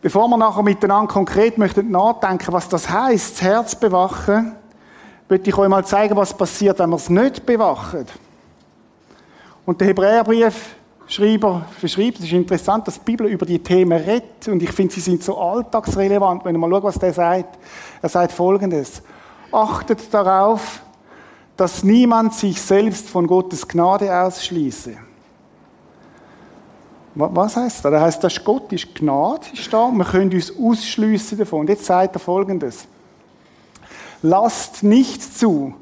Bevor 0.00 0.28
wir 0.28 0.36
nachher 0.36 0.62
miteinander 0.62 1.12
konkret 1.12 1.58
möchten 1.58 1.90
nachdenken, 1.90 2.52
was 2.52 2.68
das 2.68 2.88
heißt, 2.88 3.34
das 3.34 3.42
Herz 3.42 3.74
bewachen, 3.74 4.54
möchte 5.28 5.50
ich 5.50 5.58
euch 5.58 5.68
mal 5.68 5.84
zeigen, 5.84 6.16
was 6.16 6.32
passiert, 6.32 6.78
wenn 6.78 6.90
wir 6.90 6.96
es 6.96 7.10
nicht 7.10 7.44
bewachen. 7.44 8.06
Und 9.66 9.80
der 9.80 9.88
Hebräerbriefschreiber 9.88 11.66
beschreibt, 11.80 12.18
es 12.18 12.24
ist 12.24 12.32
interessant, 12.32 12.86
dass 12.86 12.94
die 12.94 13.04
Bibel 13.04 13.26
über 13.26 13.44
die 13.44 13.58
Themen 13.58 14.00
redet 14.00 14.46
und 14.46 14.62
ich 14.62 14.70
finde, 14.70 14.94
sie 14.94 15.00
sind 15.00 15.22
so 15.22 15.36
alltagsrelevant, 15.36 16.44
wenn 16.44 16.54
ihr 16.54 16.58
mal 16.58 16.70
schaut, 16.70 16.84
was 16.84 16.98
der 16.98 17.12
sagt. 17.12 17.58
Er 18.00 18.08
sagt 18.08 18.32
folgendes. 18.32 19.02
Achtet 19.50 20.14
darauf, 20.14 20.80
dass 21.56 21.82
niemand 21.82 22.34
sich 22.34 22.60
selbst 22.62 23.08
von 23.08 23.26
Gottes 23.26 23.66
Gnade 23.66 24.14
ausschließe. 24.14 24.96
Was 27.16 27.56
heißt 27.56 27.84
das? 27.84 27.90
Das 27.90 28.02
heißt, 28.02 28.24
dass 28.24 28.44
Gott 28.44 28.72
ist 28.72 28.94
Gnade, 28.94 29.46
ist 29.52 29.72
da, 29.72 29.90
wir 29.90 30.04
können 30.04 30.32
uns 30.32 30.52
ausschliessen 30.56 31.38
davon. 31.38 31.60
Und 31.60 31.70
jetzt 31.70 31.86
sagt 31.86 32.14
er 32.14 32.20
Folgendes. 32.20 32.86
Lasst 34.22 34.82
nicht 34.82 35.22
zu, 35.22 35.74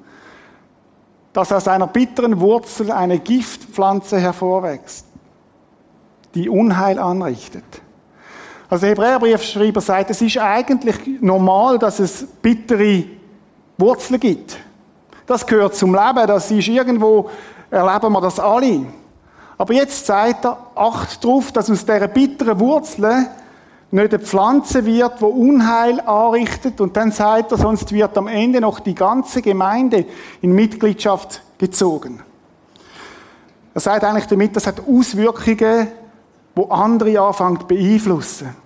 dass 1.34 1.52
aus 1.52 1.68
einer 1.68 1.88
bitteren 1.88 2.40
Wurzel 2.40 2.90
eine 2.90 3.18
Giftpflanze 3.18 4.18
hervorwächst, 4.18 5.04
die 6.34 6.48
Unheil 6.48 6.98
anrichtet. 6.98 7.64
Also 8.70 8.86
Hebräerbriefschreiber 8.86 9.80
sagt, 9.80 10.10
es 10.10 10.22
ist 10.22 10.38
eigentlich 10.38 10.96
normal, 11.20 11.78
dass 11.78 11.98
es 11.98 12.24
bittere 12.40 13.04
Wurzeln 13.76 14.20
gibt. 14.20 14.56
Das 15.26 15.44
gehört 15.44 15.74
zum 15.74 15.92
Leben, 15.92 16.26
das 16.26 16.50
ist 16.50 16.68
irgendwo, 16.68 17.28
erleben 17.70 18.12
wir 18.12 18.20
das 18.20 18.38
alle. 18.38 18.86
Aber 19.58 19.74
jetzt 19.74 20.06
sagt 20.06 20.44
er, 20.44 20.56
acht 20.74 21.22
darauf, 21.22 21.50
dass 21.50 21.70
aus 21.70 21.84
dieser 21.84 22.08
bitteren 22.08 22.58
Wurzel 22.60 23.26
nicht 23.94 24.12
eine 24.12 24.22
Pflanze 24.22 24.84
wird, 24.84 25.22
wo 25.22 25.28
Unheil 25.28 26.00
anrichtet 26.00 26.80
und 26.80 26.96
dann 26.96 27.12
sagt 27.12 27.52
er, 27.52 27.58
sonst 27.58 27.92
wird 27.92 28.18
am 28.18 28.26
Ende 28.26 28.60
noch 28.60 28.80
die 28.80 28.94
ganze 28.94 29.40
Gemeinde 29.40 30.04
in 30.42 30.52
Mitgliedschaft 30.52 31.42
gezogen. 31.58 32.20
Er 33.72 33.80
sagt 33.80 34.02
eigentlich 34.02 34.26
damit, 34.26 34.56
das 34.56 34.66
hat 34.66 34.82
Auswirkungen, 34.86 35.88
wo 36.56 36.64
andere 36.64 37.20
anfangen 37.20 37.60
zu 37.60 37.66
beeinflussen. 37.66 38.56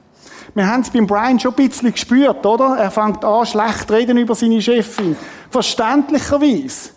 Wir 0.54 0.66
haben 0.66 0.80
es 0.80 0.90
beim 0.90 1.06
Brian 1.06 1.38
schon 1.38 1.52
ein 1.54 1.68
bisschen 1.68 1.92
gespürt, 1.92 2.44
oder? 2.46 2.78
Er 2.78 2.90
fängt 2.90 3.22
an, 3.22 3.44
schlecht 3.44 3.90
reden 3.90 4.16
über 4.16 4.34
seine 4.34 4.62
Chefin. 4.62 5.14
Verständlicherweise. 5.50 6.90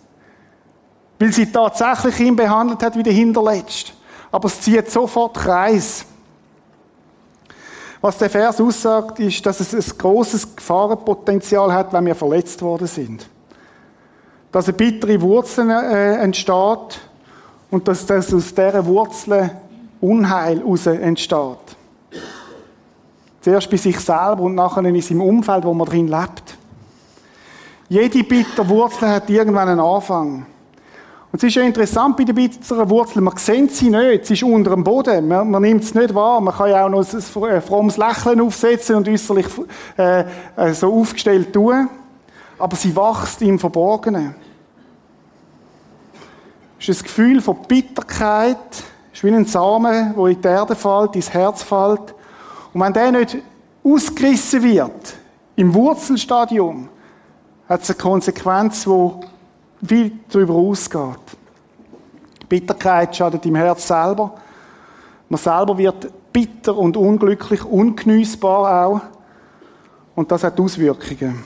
Weil 1.19 1.33
sie 1.33 1.51
tatsächlich 1.51 2.19
ihn 2.21 2.35
behandelt 2.35 2.81
hat 2.81 2.97
wie 2.97 3.03
der 3.03 3.13
Hinterletzt. 3.13 3.93
Aber 4.31 4.47
es 4.47 4.61
zieht 4.61 4.89
sofort 4.89 5.35
Kreis. 5.35 6.05
Was 8.01 8.17
der 8.17 8.31
Vers 8.31 8.59
aussagt, 8.59 9.19
ist, 9.19 9.45
dass 9.45 9.59
es 9.59 9.73
ein 9.73 9.97
großes 9.97 10.55
Gefahrenpotenzial 10.55 11.71
hat, 11.71 11.93
wenn 11.93 12.07
wir 12.07 12.15
verletzt 12.15 12.61
worden 12.63 12.87
sind. 12.87 13.29
Dass 14.51 14.67
eine 14.67 14.73
bittere 14.73 15.21
Wurzel 15.21 15.69
äh, 15.69 16.15
entsteht 16.15 16.99
und 17.69 17.87
dass 17.87 18.05
das 18.05 18.33
aus 18.33 18.53
dieser 18.53 18.85
Wurzel 18.85 19.51
Unheil 20.01 20.59
heraus 20.59 20.87
entsteht. 20.87 21.77
Zuerst 23.39 23.69
bei 23.69 23.77
sich 23.77 23.99
selber 23.99 24.41
und 24.41 24.55
nachher 24.55 24.83
in 24.83 25.01
seinem 25.01 25.21
Umfeld, 25.21 25.63
wo 25.63 25.73
man 25.73 25.87
drin 25.87 26.07
lebt. 26.07 26.57
Jede 27.87 28.23
bittere 28.23 28.67
Wurzel 28.67 29.09
hat 29.09 29.29
irgendwann 29.29 29.69
einen 29.69 29.79
Anfang. 29.79 30.45
Und 31.31 31.37
es 31.37 31.43
ist 31.43 31.55
ja 31.55 31.61
interessant 31.61 32.17
bei 32.17 32.25
der 32.25 32.33
bitteren 32.33 32.89
Wurzel, 32.89 33.21
man 33.21 33.37
sieht 33.37 33.71
sie 33.73 33.89
nicht, 33.89 34.25
sie 34.25 34.33
ist 34.33 34.43
unter 34.43 34.71
dem 34.71 34.83
Boden, 34.83 35.29
man, 35.29 35.49
man 35.49 35.61
nimmt 35.61 35.83
es 35.83 35.93
nicht 35.93 36.13
wahr, 36.13 36.41
man 36.41 36.53
kann 36.53 36.69
ja 36.69 36.85
auch 36.85 36.89
noch 36.89 37.05
ein 37.13 37.61
frommes 37.61 37.95
Lächeln 37.95 38.41
aufsetzen 38.41 38.97
und 38.97 39.07
äußerlich 39.07 39.47
äh, 39.97 40.25
äh, 40.57 40.73
so 40.73 40.93
aufgestellt 40.93 41.53
tun, 41.53 41.87
aber 42.59 42.75
sie 42.75 42.93
wächst 42.93 43.41
im 43.43 43.57
Verborgenen. 43.57 44.35
Es 46.77 46.89
ist 46.89 47.01
ein 47.01 47.03
Gefühl 47.03 47.41
von 47.41 47.59
Bitterkeit, 47.65 48.57
es 49.13 49.19
ist 49.19 49.23
wie 49.23 49.33
ein 49.33 49.45
Samen, 49.45 50.13
der 50.13 50.25
in 50.25 50.41
die 50.41 50.47
Erde 50.47 50.75
fällt, 50.75 51.15
ins 51.15 51.29
Herz 51.29 51.63
fällt. 51.63 52.13
Und 52.73 52.81
wenn 52.81 52.91
der 52.91 53.11
nicht 53.11 53.37
ausgerissen 53.83 54.63
wird, 54.63 55.13
im 55.55 55.73
Wurzelstadium, 55.73 56.89
hat 57.69 57.83
es 57.83 57.89
eine 57.89 57.99
Konsequenz, 57.99 58.83
die 58.83 59.11
wie 59.81 60.19
darüber 60.29 60.53
ausgeht. 60.53 61.19
Bitterkeit 62.47 63.15
schadet 63.15 63.45
im 63.45 63.55
Herz 63.55 63.87
selber. 63.87 64.33
Man 65.29 65.39
selber 65.39 65.77
wird 65.77 66.33
bitter 66.33 66.75
und 66.75 66.97
unglücklich, 66.97 67.63
ungenießbar 67.63 68.85
auch. 68.85 69.01
Und 70.15 70.31
das 70.31 70.43
hat 70.43 70.59
Auswirkungen. 70.59 71.43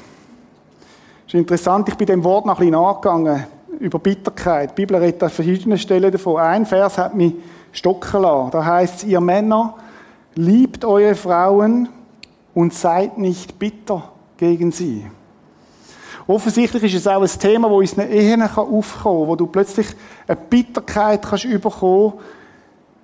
ist 1.27 1.33
interessant, 1.33 1.87
ich 1.89 1.95
bin 1.95 2.07
dem 2.07 2.23
Wort 2.23 2.45
noch 2.45 2.55
ein 2.55 2.59
bisschen 2.59 2.81
nachgegangen, 2.81 3.45
über 3.79 3.99
Bitterkeit. 3.99 4.71
Die 4.71 4.75
Bibel 4.75 4.97
redet 4.97 5.21
an 5.23 5.29
verschiedenen 5.29 5.77
Stellen 5.77 6.11
davon. 6.11 6.37
Ein 6.37 6.65
Vers 6.65 6.97
hat 6.97 7.15
mich 7.15 7.35
stocken 7.71 8.21
lassen. 8.21 8.51
Da 8.51 8.65
heißt 8.65 8.97
es, 8.97 9.03
ihr 9.03 9.21
Männer, 9.21 9.75
liebt 10.33 10.83
eure 10.83 11.15
Frauen 11.15 11.89
und 12.53 12.73
seid 12.73 13.17
nicht 13.17 13.59
bitter 13.59 14.11
gegen 14.37 14.71
sie. 14.71 15.05
Offensichtlich 16.27 16.83
ist 16.83 16.95
es 16.95 17.07
auch 17.07 17.21
ein 17.21 17.39
Thema, 17.39 17.69
wo 17.69 17.81
in 17.81 17.99
Ehen 17.99 18.41
aufkommen 18.41 18.81
kann, 18.81 19.27
wo 19.27 19.35
du 19.35 19.45
plötzlich 19.45 19.87
eine 20.27 20.35
Bitterkeit 20.35 21.21
kannst 21.21 21.49
bekommen 21.49 22.13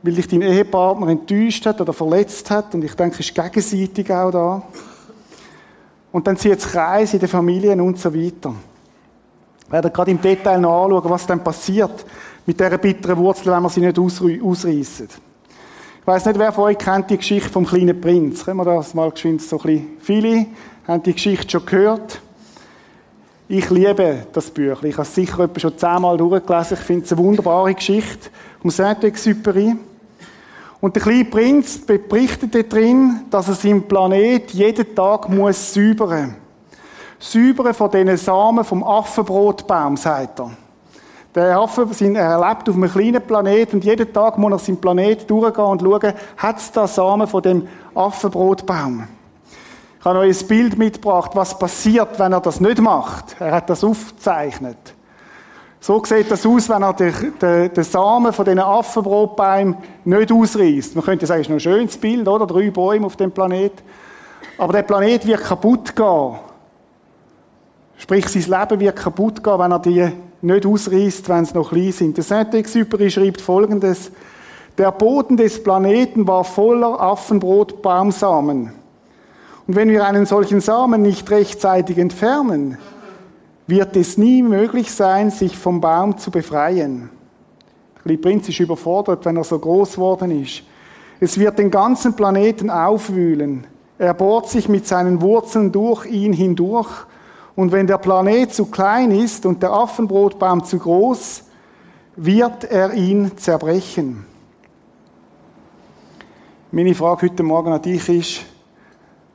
weil 0.04 0.14
dich 0.14 0.28
dein 0.28 0.42
Ehepartner 0.42 1.10
enttäuscht 1.10 1.66
hat 1.66 1.80
oder 1.80 1.94
verletzt 1.94 2.50
hat. 2.50 2.74
Und 2.74 2.84
ich 2.84 2.96
denke, 2.96 3.20
es 3.20 3.28
ist 3.28 3.36
gegenseitig 3.36 4.12
auch 4.12 4.32
da. 4.32 4.64
Und 6.12 6.28
dann 6.28 6.38
zieht 6.38 6.58
es 6.58 6.68
Kreis 6.68 7.14
in 7.14 7.20
den 7.20 7.30
Familien 7.30 7.80
und 7.82 8.00
so 8.00 8.14
weiter. 8.14 8.54
Wir 9.68 9.74
werden 9.74 9.94
gerade 9.94 10.12
im 10.12 10.22
Detail 10.22 10.60
noch 10.60 10.84
anschauen, 10.84 11.10
was 11.10 11.26
dann 11.26 11.44
passiert 11.44 12.06
mit 12.46 12.60
dieser 12.60 12.78
bitteren 12.78 13.18
Wurzel, 13.18 13.54
wenn 13.54 13.62
wir 13.62 13.70
sie 13.70 13.80
nicht 13.80 13.98
ausreißen. 13.98 15.08
Ich 16.02 16.08
weiß 16.08 16.26
nicht, 16.26 16.40
wer 16.40 16.52
von 16.52 16.64
euch 16.66 16.78
kennt 16.78 17.12
die 17.12 17.18
Geschichte 17.18 17.50
vom 17.50 17.66
kleinen 17.66 18.02
Prinz. 18.02 18.44
Können 18.44 18.58
wir 18.58 18.66
das 18.66 18.94
mal 18.94 19.12
geschwind 19.12 19.42
so 19.42 19.58
ein 19.60 19.62
bisschen? 19.62 19.88
Viele 20.00 20.46
haben 20.88 21.04
die 21.04 21.14
Geschichte 21.14 21.50
schon 21.50 21.66
gehört. 21.66 22.22
Ich 23.54 23.70
liebe 23.70 24.28
das 24.32 24.50
Buch. 24.50 24.82
Ich 24.82 24.94
habe 24.94 25.02
es 25.02 25.14
sicher 25.14 25.50
schon 25.58 25.78
zehnmal 25.78 26.16
durchgelesen. 26.16 26.78
Ich 26.80 26.86
finde 26.86 27.04
es 27.04 27.12
eine 27.12 27.22
wunderbare 27.22 27.76
Geschichte 27.76 28.30
um 28.64 28.70
Saint-Exupéry. 28.70 29.76
Und 30.80 30.96
der 30.96 31.04
kleine 31.04 31.26
Prinz 31.26 31.78
berichtet 31.78 32.72
drin, 32.72 33.26
dass 33.30 33.50
er 33.50 33.56
seinen 33.56 33.86
Planet 33.86 34.52
jeden 34.52 34.96
Tag 34.96 35.28
muss 35.28 35.74
säubern. 35.74 36.36
Säubern 37.20 37.74
von 37.74 37.92
diesen 37.92 38.16
Samen 38.16 38.64
vom 38.64 38.86
Affenbrotbaum, 38.86 39.98
sagt 39.98 40.40
er. 40.40 40.52
Der 41.36 41.60
Affe, 41.60 41.86
er 42.00 42.40
lebt 42.40 42.70
auf 42.70 42.76
einem 42.76 42.90
kleinen 42.90 43.22
Planet 43.22 43.74
und 43.74 43.84
jeden 43.84 44.14
Tag 44.14 44.38
muss 44.38 44.52
er 44.54 44.60
seinen 44.60 44.80
Planet 44.80 45.30
durchgehen 45.30 45.66
und 45.66 45.82
schauen, 45.82 46.14
hat 46.38 46.58
es 46.58 46.72
da 46.72 46.88
Samen 46.88 47.28
von 47.28 47.44
dem 47.44 47.68
Affenbrotbaum. 47.96 49.10
Ich 50.02 50.06
habe 50.06 50.18
euch 50.18 50.42
ein 50.42 50.48
Bild 50.48 50.80
mitgebracht, 50.80 51.30
was 51.36 51.60
passiert, 51.60 52.18
wenn 52.18 52.34
er 52.34 52.42
das 52.42 52.60
nicht 52.60 52.82
macht. 52.82 53.36
Er 53.40 53.52
hat 53.52 53.70
das 53.70 53.84
aufgezeichnet. 53.84 54.96
So 55.80 56.04
sieht 56.04 56.32
das 56.32 56.44
aus, 56.44 56.68
wenn 56.70 56.82
er 56.82 57.70
den, 57.70 57.84
Samen 57.84 58.34
von 58.34 58.44
diesen 58.44 58.62
Affenbrotbäumen 58.62 59.78
nicht 60.04 60.32
ausreißt. 60.32 60.96
Man 60.96 61.06
könnte 61.06 61.28
sagen, 61.28 61.42
es 61.42 61.48
ist 61.48 61.54
ein 61.54 61.60
schönes 61.60 61.98
Bild, 61.98 62.28
oder? 62.28 62.48
Drei 62.48 62.72
Bäume 62.72 63.06
auf 63.06 63.16
dem 63.16 63.32
Planet. 63.32 63.74
Aber 64.58 64.74
der 64.74 64.82
Planet 64.82 65.24
wird 65.28 65.44
kaputt 65.44 65.96
gehen. 65.96 66.36
Sprich, 67.98 68.28
sein 68.28 68.60
Leben 68.60 68.80
wird 68.80 68.96
kaputt 68.96 69.44
gehen, 69.44 69.60
wenn 69.60 69.72
er 69.72 69.80
die 69.80 70.12
nicht 70.42 70.66
ausreißt, 70.66 71.30
wenn 71.30 71.46
sie 71.46 71.54
noch 71.54 71.70
klein 71.70 71.92
sind. 71.92 72.18
Der 72.18 72.24
Saint-Exupéry 72.24 73.12
schreibt 73.12 73.42
folgendes. 73.42 74.12
Der 74.80 74.92
Boden 74.92 75.38
des 75.38 75.62
Planeten 75.62 76.28
war 76.28 76.44
voller 76.44 77.00
Affenbrotbaumsamen. 77.00 78.81
Und 79.72 79.78
wenn 79.78 79.88
wir 79.88 80.06
einen 80.06 80.26
solchen 80.26 80.60
Samen 80.60 81.02
nicht 81.02 81.32
rechtzeitig 81.32 81.98
entfernen, 81.98 82.78
wird 83.68 83.96
es 83.96 84.18
nie 84.18 84.44
möglich 84.44 84.92
sein, 84.92 85.32
sich 85.32 85.58
vom 85.58 85.80
Baum 85.80 86.18
zu 86.18 86.30
befreien. 86.30 87.10
Der 88.04 88.18
Prinz 88.18 88.50
ist 88.50 88.60
überfordert, 88.60 89.24
wenn 89.24 89.38
er 89.38 89.46
so 89.46 89.58
groß 89.58 89.98
worden 89.98 90.44
ist. 90.44 90.64
Es 91.22 91.40
wird 91.40 91.58
den 91.58 91.72
ganzen 91.72 92.18
Planeten 92.18 92.70
aufwühlen. 92.70 93.66
Er 93.98 94.14
bohrt 94.14 94.50
sich 94.50 94.68
mit 94.68 94.86
seinen 94.88 95.22
Wurzeln 95.22 95.72
durch 95.72 96.06
ihn 96.06 96.34
hindurch. 96.34 96.92
Und 97.56 97.72
wenn 97.72 97.88
der 97.88 97.98
Planet 97.98 98.54
zu 98.54 98.66
klein 98.66 99.12
ist 99.12 99.46
und 99.46 99.64
der 99.64 99.72
Affenbrotbaum 99.72 100.66
zu 100.66 100.80
groß, 100.80 101.46
wird 102.18 102.66
er 102.66 102.92
ihn 102.94 103.38
zerbrechen. 103.38 104.26
Meine 106.72 106.94
Frage 106.94 107.28
heute 107.28 107.44
Morgen 107.44 107.72
an 107.72 107.82
dich 107.82 108.10
ist, 108.10 108.51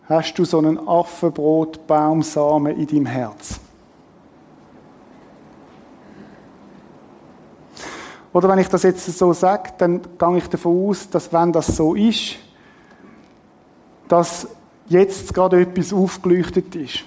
hast 0.09 0.35
du 0.35 0.45
so 0.45 0.59
einen 0.59 0.79
Affenbrotbaumsamen 0.87 2.77
in 2.77 2.87
deinem 2.87 3.07
Herz? 3.07 3.61
Oder 8.33 8.49
wenn 8.51 8.59
ich 8.59 8.69
das 8.69 8.83
jetzt 8.83 9.07
so 9.07 9.33
sage, 9.33 9.71
dann 9.79 10.03
gehe 10.19 10.37
ich 10.37 10.47
davon 10.49 10.91
aus, 10.91 11.09
dass 11.09 11.33
wenn 11.33 11.53
das 11.53 11.69
so 11.69 11.95
ist, 11.95 12.37
dass 14.09 14.47
jetzt 14.89 15.33
gerade 15.33 15.61
etwas 15.63 15.93
aufgeleuchtet 15.93 16.77
ist. 16.77 17.05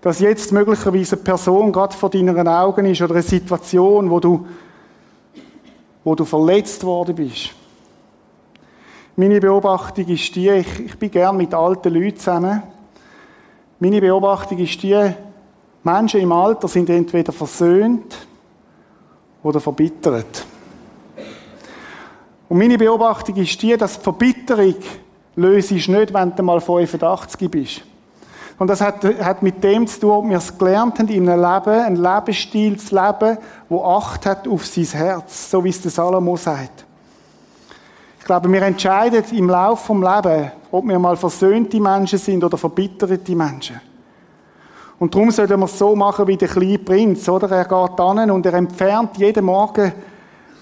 Dass 0.00 0.18
jetzt 0.18 0.50
möglicherweise 0.50 1.14
eine 1.14 1.24
Person 1.24 1.72
gerade 1.72 1.94
vor 1.94 2.10
deinen 2.10 2.48
Augen 2.48 2.86
ist 2.86 3.00
oder 3.02 3.14
eine 3.14 3.22
Situation, 3.22 4.10
wo 4.10 4.18
du, 4.18 4.46
wo 6.02 6.14
du 6.14 6.24
verletzt 6.24 6.82
worden 6.82 7.14
bist. 7.14 7.50
Meine 9.16 9.40
Beobachtung 9.40 10.06
ist 10.06 10.34
die, 10.36 10.48
ich, 10.48 10.80
ich 10.80 10.98
bin 10.98 11.10
gern 11.10 11.36
mit 11.36 11.52
alten 11.52 11.92
Leuten 11.92 12.16
zusammen. 12.16 12.62
Meine 13.78 14.00
Beobachtung 14.00 14.58
ist 14.58 14.82
die, 14.82 15.14
Menschen 15.82 16.20
im 16.20 16.32
Alter 16.32 16.68
sind 16.68 16.90
entweder 16.90 17.32
versöhnt 17.32 18.16
oder 19.42 19.60
verbittert. 19.60 20.44
Und 22.48 22.58
meine 22.58 22.76
Beobachtung 22.76 23.36
ist 23.36 23.60
die, 23.62 23.76
dass 23.76 23.96
Verbitterung 23.96 24.74
löst 25.36 25.70
nicht, 25.70 26.12
wenn 26.12 26.34
du 26.34 26.42
mal 26.42 26.60
85 26.60 27.50
bist. 27.50 27.82
Und 28.58 28.68
das 28.68 28.82
hat, 28.82 29.02
hat 29.04 29.42
mit 29.42 29.64
dem 29.64 29.86
zu 29.86 30.00
tun, 30.00 30.10
ob 30.10 30.28
wir 30.28 30.36
es 30.36 30.56
gelernt 30.58 30.98
haben, 30.98 31.08
in 31.08 31.26
einem 31.28 31.40
Leben, 31.40 31.80
einen 31.80 31.96
Lebensstil 31.96 32.78
zu 32.78 32.94
leben, 32.94 33.38
wo 33.70 33.82
Acht 33.84 34.26
hat 34.26 34.46
auf 34.46 34.66
sein 34.66 34.84
Herz, 34.84 35.50
so 35.50 35.64
wie 35.64 35.70
es 35.70 35.80
der 35.80 35.90
Salomo 35.90 36.36
sagt. 36.36 36.84
Glaube, 38.30 38.52
wir 38.52 38.62
entscheiden 38.62 39.24
im 39.32 39.50
Laufe 39.50 39.92
des 39.92 40.02
Lebens, 40.02 40.52
ob 40.70 40.86
wir 40.86 41.00
mal 41.00 41.16
versöhnte 41.16 41.80
Menschen 41.80 42.16
sind 42.16 42.44
oder 42.44 42.56
verbitterte 42.56 43.34
Menschen. 43.34 43.80
Und 45.00 45.12
darum 45.12 45.32
sollten 45.32 45.58
wir 45.58 45.64
es 45.64 45.76
so 45.76 45.96
machen 45.96 46.28
wie 46.28 46.36
der 46.36 46.46
kleine 46.46 46.78
Prinz, 46.78 47.28
oder? 47.28 47.50
Er 47.50 47.64
geht 47.64 47.98
an 47.98 48.30
und 48.30 48.46
er 48.46 48.54
entfernt 48.54 49.16
jeden 49.16 49.44
Morgen 49.44 49.90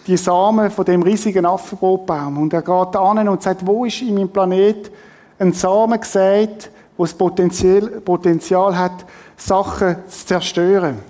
die 0.06 0.16
Samen 0.16 0.70
von 0.70 0.86
dem 0.86 1.02
riesigen 1.02 1.44
Affenbrotbaum. 1.44 2.38
Und 2.38 2.54
er 2.54 2.62
geht 2.62 2.96
an 2.96 3.28
und 3.28 3.42
sagt, 3.42 3.66
wo 3.66 3.84
ist 3.84 4.00
in 4.00 4.14
meinem 4.14 4.30
Planet 4.30 4.90
ein 5.38 5.52
Samen 5.52 6.00
gesät, 6.00 6.70
wo 6.96 7.04
das 7.04 7.12
Potenzial 7.12 8.78
hat, 8.78 9.04
Sachen 9.36 9.96
zu 10.08 10.24
zerstören. 10.24 11.00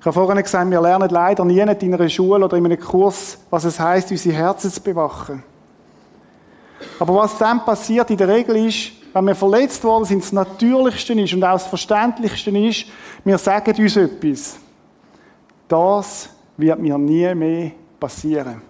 Ich 0.00 0.06
habe 0.06 0.12
vorhin 0.12 0.42
gesagt, 0.42 0.70
wir 0.70 0.80
lernen 0.80 1.08
leider 1.08 1.44
nie 1.44 1.58
in 1.58 1.68
einer 1.94 2.08
Schule 2.08 2.44
oder 2.44 2.56
in 2.56 2.64
einem 2.64 2.78
Kurs, 2.78 3.38
was 3.50 3.64
es 3.64 3.80
heißt, 3.80 4.10
unsere 4.12 4.36
Herzen 4.36 4.70
zu 4.70 4.80
bewachen. 4.80 5.42
Aber 7.00 7.16
was 7.16 7.36
dann 7.36 7.64
passiert 7.64 8.10
in 8.10 8.16
der 8.16 8.28
Regel 8.28 8.68
ist, 8.68 8.92
wenn 9.12 9.24
wir 9.24 9.34
verletzt 9.34 9.82
worden 9.82 10.04
sind, 10.04 10.22
das 10.22 10.32
Natürlichste 10.32 11.14
ist 11.14 11.32
und 11.32 11.42
auch 11.42 11.54
das 11.54 11.66
Verständlichste 11.66 12.50
ist, 12.50 12.86
wir 13.24 13.38
sagen 13.38 13.74
uns 13.76 13.96
etwas. 13.96 14.56
Das 15.66 16.28
wird 16.56 16.78
mir 16.78 16.96
nie 16.96 17.34
mehr 17.34 17.72
passieren. 17.98 18.62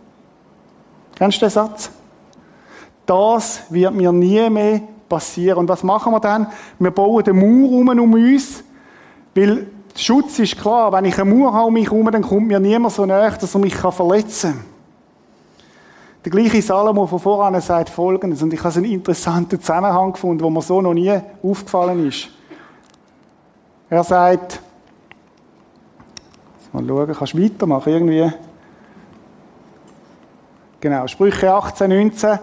Kennst 1.15 1.37
du 1.39 1.47
den 1.47 1.51
Satz? 1.51 1.91
Das 3.05 3.63
wird 3.69 3.93
mir 3.93 4.13
nie 4.13 4.49
mehr 4.49 4.81
passieren. 5.09 5.59
Und 5.59 5.69
was 5.69 5.83
machen 5.83 6.13
wir 6.13 6.21
dann? 6.21 6.47
Wir 6.79 6.91
bauen 6.91 7.25
den 7.25 7.37
Mauer 7.37 8.03
um 8.03 8.13
uns, 8.15 8.63
weil 9.35 9.67
Schutz 9.99 10.39
ist 10.39 10.57
klar. 10.57 10.93
Wenn 10.93 11.07
ich 11.07 11.19
einen 11.19 11.37
Mauer 11.37 11.53
habe 11.53 11.67
um 11.67 11.75
mich 11.75 11.91
herum, 11.91 12.09
dann 12.11 12.23
kommt 12.23 12.47
mir 12.47 12.61
niemand 12.61 12.95
so 12.95 13.05
näher, 13.05 13.33
dass 13.33 13.53
er 13.53 13.61
mich 13.61 13.75
verletzen 13.75 14.53
kann. 14.53 14.65
Der 16.25 16.31
gleiche 16.31 16.63
Salomo 16.63 17.07
von 17.07 17.19
voran 17.19 17.61
sagt 17.61 17.91
Folgendes, 17.91 18.41
und 18.43 18.53
ich 18.53 18.63
habe 18.63 18.75
einen 18.77 18.85
interessanten 18.85 19.61
Zusammenhang 19.61 20.13
gefunden, 20.13 20.45
wo 20.45 20.51
mir 20.51 20.63
so 20.63 20.81
noch 20.81 20.95
nie 20.95 21.21
aufgefallen 21.43 22.07
ist. 22.07 22.29
Er 23.91 24.05
sagt, 24.05 24.61
mal 26.73 26.87
schauen, 26.87 27.17
kannst 27.17 27.33
du 27.35 27.43
weitermachen, 27.43 27.93
irgendwie. 27.93 28.33
Genau, 30.81 31.07
Sprüche 31.09 31.53
18, 31.53 31.91
19. 31.91 32.39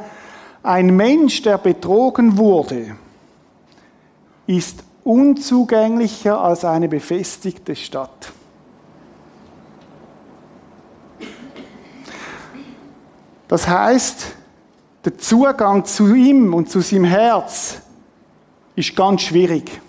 Ein 0.63 0.96
Mensch, 0.96 1.41
der 1.41 1.58
betrogen 1.58 2.38
wurde, 2.38 2.96
ist 4.46 4.84
unzugänglicher 5.06 6.41
als 6.41 6.65
eine 6.65 6.89
befestigte 6.89 7.76
Stadt. 7.76 8.34
Das 13.48 13.68
heißt, 13.68 14.36
der 15.06 15.18
Zugang 15.20 15.86
zu 15.86 16.15
ihm 16.15 16.54
und 16.56 16.70
zu 16.70 16.82
seinem 16.82 17.04
Herz 17.04 17.78
ist 18.76 18.96
ganz 18.96 19.22
schwierig. 19.22 19.80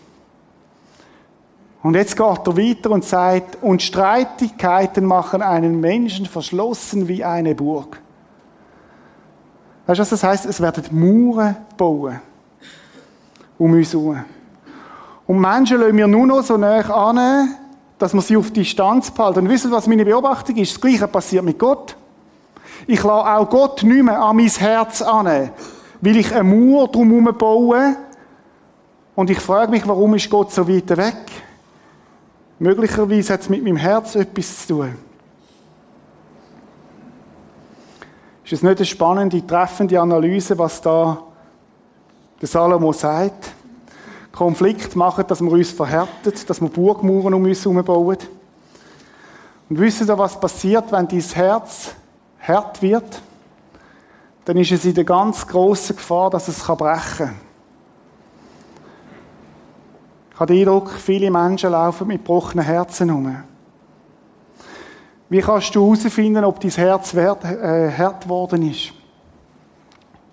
Und 1.82 1.94
jetzt 1.94 2.14
geht 2.14 2.26
er 2.26 2.56
weiter 2.56 2.90
und 2.90 3.04
sagt, 3.04 3.62
und 3.62 3.80
Streitigkeiten 3.80 5.06
machen 5.06 5.40
einen 5.40 5.80
Menschen 5.80 6.26
verschlossen 6.26 7.08
wie 7.08 7.24
eine 7.24 7.54
Burg. 7.54 8.02
Weißt 9.86 9.98
du, 9.98 10.02
was 10.02 10.10
das 10.10 10.22
heißt? 10.22 10.44
Es 10.44 10.60
werden 10.60 10.84
Mauern 10.90 11.56
bauen 11.78 12.20
um 13.56 13.72
uns 13.72 13.94
herum. 13.94 14.22
Und 15.26 15.40
Menschen 15.40 15.80
lassen 15.80 15.96
wir 15.96 16.06
nur 16.06 16.26
noch 16.26 16.42
so 16.42 16.56
nah 16.56 16.80
an, 16.80 17.56
dass 17.98 18.12
man 18.12 18.22
sie 18.22 18.36
auf 18.36 18.50
Distanz 18.50 19.10
behalten. 19.10 19.40
Und 19.40 19.48
wisst 19.48 19.64
ihr, 19.64 19.70
was 19.70 19.86
meine 19.86 20.04
Beobachtung 20.04 20.56
ist? 20.56 20.74
Das 20.74 20.80
Gleiche 20.80 21.08
passiert 21.08 21.44
mit 21.44 21.58
Gott. 21.58 21.96
Ich 22.86 23.02
lasse 23.02 23.28
auch 23.28 23.48
Gott 23.48 23.82
nicht 23.82 24.02
mehr 24.04 24.20
an 24.20 24.36
mein 24.36 24.48
Herz 24.48 25.02
an, 25.02 25.50
weil 26.00 26.16
ich 26.16 26.32
eine 26.32 26.44
Mauer 26.44 26.88
drumherum 26.88 27.36
baue. 27.36 27.96
Und 29.14 29.30
ich 29.30 29.40
frage 29.40 29.70
mich, 29.70 29.86
warum 29.88 30.14
ist 30.14 30.30
Gott 30.30 30.52
so 30.52 30.68
weit 30.68 30.96
weg? 30.96 31.16
Möglicherweise 32.58 33.32
hat 33.32 33.40
es 33.40 33.48
mit 33.48 33.64
meinem 33.64 33.76
Herz 33.76 34.14
etwas 34.14 34.66
zu 34.66 34.74
tun. 34.74 34.94
Ist 38.44 38.52
es 38.52 38.62
nicht 38.62 38.76
eine 38.76 38.86
spannende, 38.86 39.44
treffende 39.44 40.00
Analyse, 40.00 40.56
was 40.56 40.80
da 40.80 41.18
der 42.40 42.48
Salomo 42.48 42.92
sagt? 42.92 43.55
Konflikt 44.36 44.94
machen, 44.94 45.24
dass 45.26 45.40
wir 45.40 45.50
uns 45.50 45.70
verhärtet, 45.70 46.48
dass 46.48 46.60
wir 46.60 46.68
Burgmauern 46.68 47.34
um 47.34 47.44
uns 47.44 47.64
herum 47.64 47.82
bauen. 47.82 48.18
Und 49.68 49.80
wissen 49.80 50.06
Sie, 50.06 50.18
was 50.18 50.38
passiert, 50.38 50.92
wenn 50.92 51.08
dein 51.08 51.20
Herz 51.20 51.94
hart 52.38 52.80
wird? 52.82 53.22
Dann 54.44 54.58
ist 54.58 54.70
es 54.70 54.84
in 54.84 54.94
der 54.94 55.04
ganz 55.04 55.44
grossen 55.46 55.96
Gefahr, 55.96 56.30
dass 56.30 56.46
es 56.48 56.62
brechen 56.62 57.26
kann. 57.26 57.34
Ich 60.32 60.38
habe 60.38 60.52
den 60.52 60.60
Eindruck, 60.60 60.90
viele 60.90 61.30
Menschen 61.30 61.70
laufen 61.70 62.06
mit 62.06 62.18
gebrochenen 62.18 62.64
Herzen 62.64 63.08
herum. 63.08 63.42
Wie 65.30 65.40
kannst 65.40 65.74
du 65.74 65.82
herausfinden, 65.82 66.44
ob 66.44 66.60
dein 66.60 66.70
Herz 66.70 67.14
wert, 67.14 67.42
äh, 67.42 67.90
hart 67.90 68.24
geworden 68.24 68.70
ist? 68.70 68.92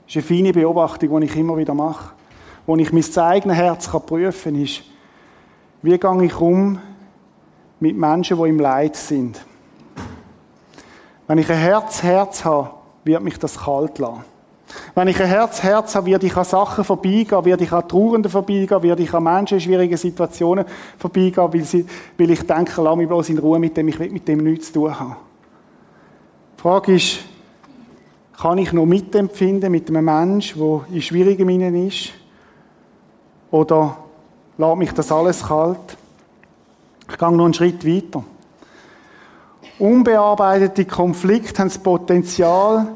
Das 0.06 0.16
ist 0.16 0.18
eine 0.18 0.24
feine 0.24 0.52
Beobachtung, 0.52 1.22
die 1.22 1.26
ich 1.28 1.36
immer 1.38 1.58
wieder 1.58 1.74
mache 1.74 2.14
wo 2.66 2.76
ich 2.78 2.92
mein 2.94 3.18
eigenes 3.18 3.58
Herz 3.58 3.88
prüfen 3.90 4.54
kann, 4.54 4.64
ist, 4.64 4.84
wie 5.82 5.98
gehe 5.98 6.24
ich 6.24 6.40
um 6.40 6.80
mit 7.80 7.98
Menschen, 7.98 8.38
die 8.38 8.50
im 8.50 8.60
Leid 8.60 8.96
sind. 8.96 9.40
Wenn 11.28 11.38
ich 11.38 11.50
ein 11.50 11.58
Herz-Herz 11.58 12.46
habe, 12.46 12.72
wird 13.04 13.22
mich 13.22 13.38
das 13.38 13.58
kalt 13.58 14.00
lassen. 14.00 14.24
Wenn 14.96 15.08
ich 15.08 15.22
ein 15.22 15.28
Herz-Herz 15.28 15.96
habe, 15.96 16.08
werde 16.08 16.26
ich 16.26 16.36
an 16.36 16.46
Sachen 16.46 16.84
vorbeigehen, 16.84 17.46
werde 17.46 17.64
ich 17.64 17.72
an 17.72 17.88
Trauernden 17.88 18.32
vorbeigehen, 18.32 18.82
werde 18.82 19.04
ich 19.04 19.14
an 19.14 19.24
Menschen 19.24 19.56
in 19.56 19.62
schwierigen 19.62 19.98
Situationen 19.98 20.66
vorbeigehen, 20.98 21.54
weil, 21.54 21.64
sie, 21.64 21.86
weil 22.18 22.32
ich 22.32 22.42
denke, 22.42 22.82
lass 22.82 22.96
mich 22.96 23.08
bloß 23.08 23.30
in 23.30 23.40
Ruhe 23.40 23.60
mit 23.60 23.76
dem, 23.76 23.88
ich 23.90 24.00
will 24.00 24.10
mit 24.10 24.28
dem 24.28 24.40
nichts 24.40 24.68
zu 24.68 24.74
tun 24.74 25.00
haben. 25.00 25.16
Die 26.58 26.62
Frage 26.62 26.96
ist, 26.96 27.20
kann 28.40 28.58
ich 28.58 28.74
noch 28.74 28.86
mitempfinden 28.86 29.72
mit 29.72 29.90
einem 29.90 30.06
Menschen, 30.06 30.60
der 30.60 30.96
in 30.96 31.02
schwierigen 31.02 31.46
Minen 31.46 31.88
ist? 31.88 32.14
Oder 33.54 33.98
lässt 34.58 34.78
mich 34.78 34.92
das 34.94 35.12
alles 35.12 35.44
kalt? 35.44 35.96
Ich 37.08 37.18
gehe 37.20 37.32
noch 37.32 37.46
einen 37.46 37.54
Schritt 37.54 37.86
weiter. 37.86 38.24
Unbearbeitete 39.78 40.86
Konflikte 40.86 41.60
haben 41.60 41.70
das 41.70 41.78
Potenzial, 41.78 42.88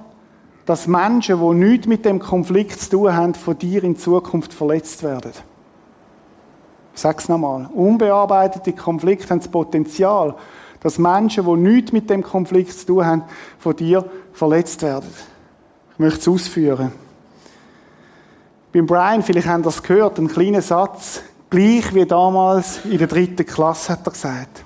dass 0.65 0.87
Menschen, 0.87 1.39
die 1.39 1.53
nichts 1.53 1.85
mit 1.85 2.05
dem 2.05 2.17
Konflikt 2.17 2.81
zu 2.81 2.89
tun 2.89 3.13
haben, 3.15 3.35
von 3.35 3.55
dir 3.55 3.83
in 3.83 3.97
Zukunft 3.97 4.51
verletzt 4.51 5.03
werden. 5.03 5.31
Ich 6.95 7.01
sage 7.01 7.19
es 7.19 7.29
nochmal. 7.29 7.69
Unbearbeitete 7.71 8.73
Konflikte 8.73 9.29
haben 9.29 9.39
das 9.41 9.49
Potenzial, 9.49 10.33
dass 10.79 10.97
Menschen, 10.97 11.45
die 11.45 11.55
nichts 11.55 11.91
mit 11.91 12.09
dem 12.09 12.23
Konflikt 12.23 12.73
zu 12.73 12.87
tun 12.87 13.05
haben, 13.05 13.23
von 13.59 13.75
dir 13.75 14.03
verletzt 14.33 14.81
werden. 14.81 15.13
Ich 15.93 15.99
möchte 15.99 16.19
es 16.19 16.27
ausführen. 16.27 16.91
Beim 18.73 18.85
Brian, 18.85 19.23
vielleicht 19.23 19.47
haben 19.47 19.63
das 19.63 19.81
gehört, 19.81 20.19
ein 20.19 20.27
kleiner 20.27 20.61
Satz, 20.61 21.21
gleich 21.49 21.93
wie 21.93 22.05
damals 22.05 22.85
in 22.85 22.97
der 22.97 23.07
dritten 23.07 23.45
Klasse, 23.45 23.93
hat 23.93 24.05
er 24.05 24.11
gesagt. 24.11 24.63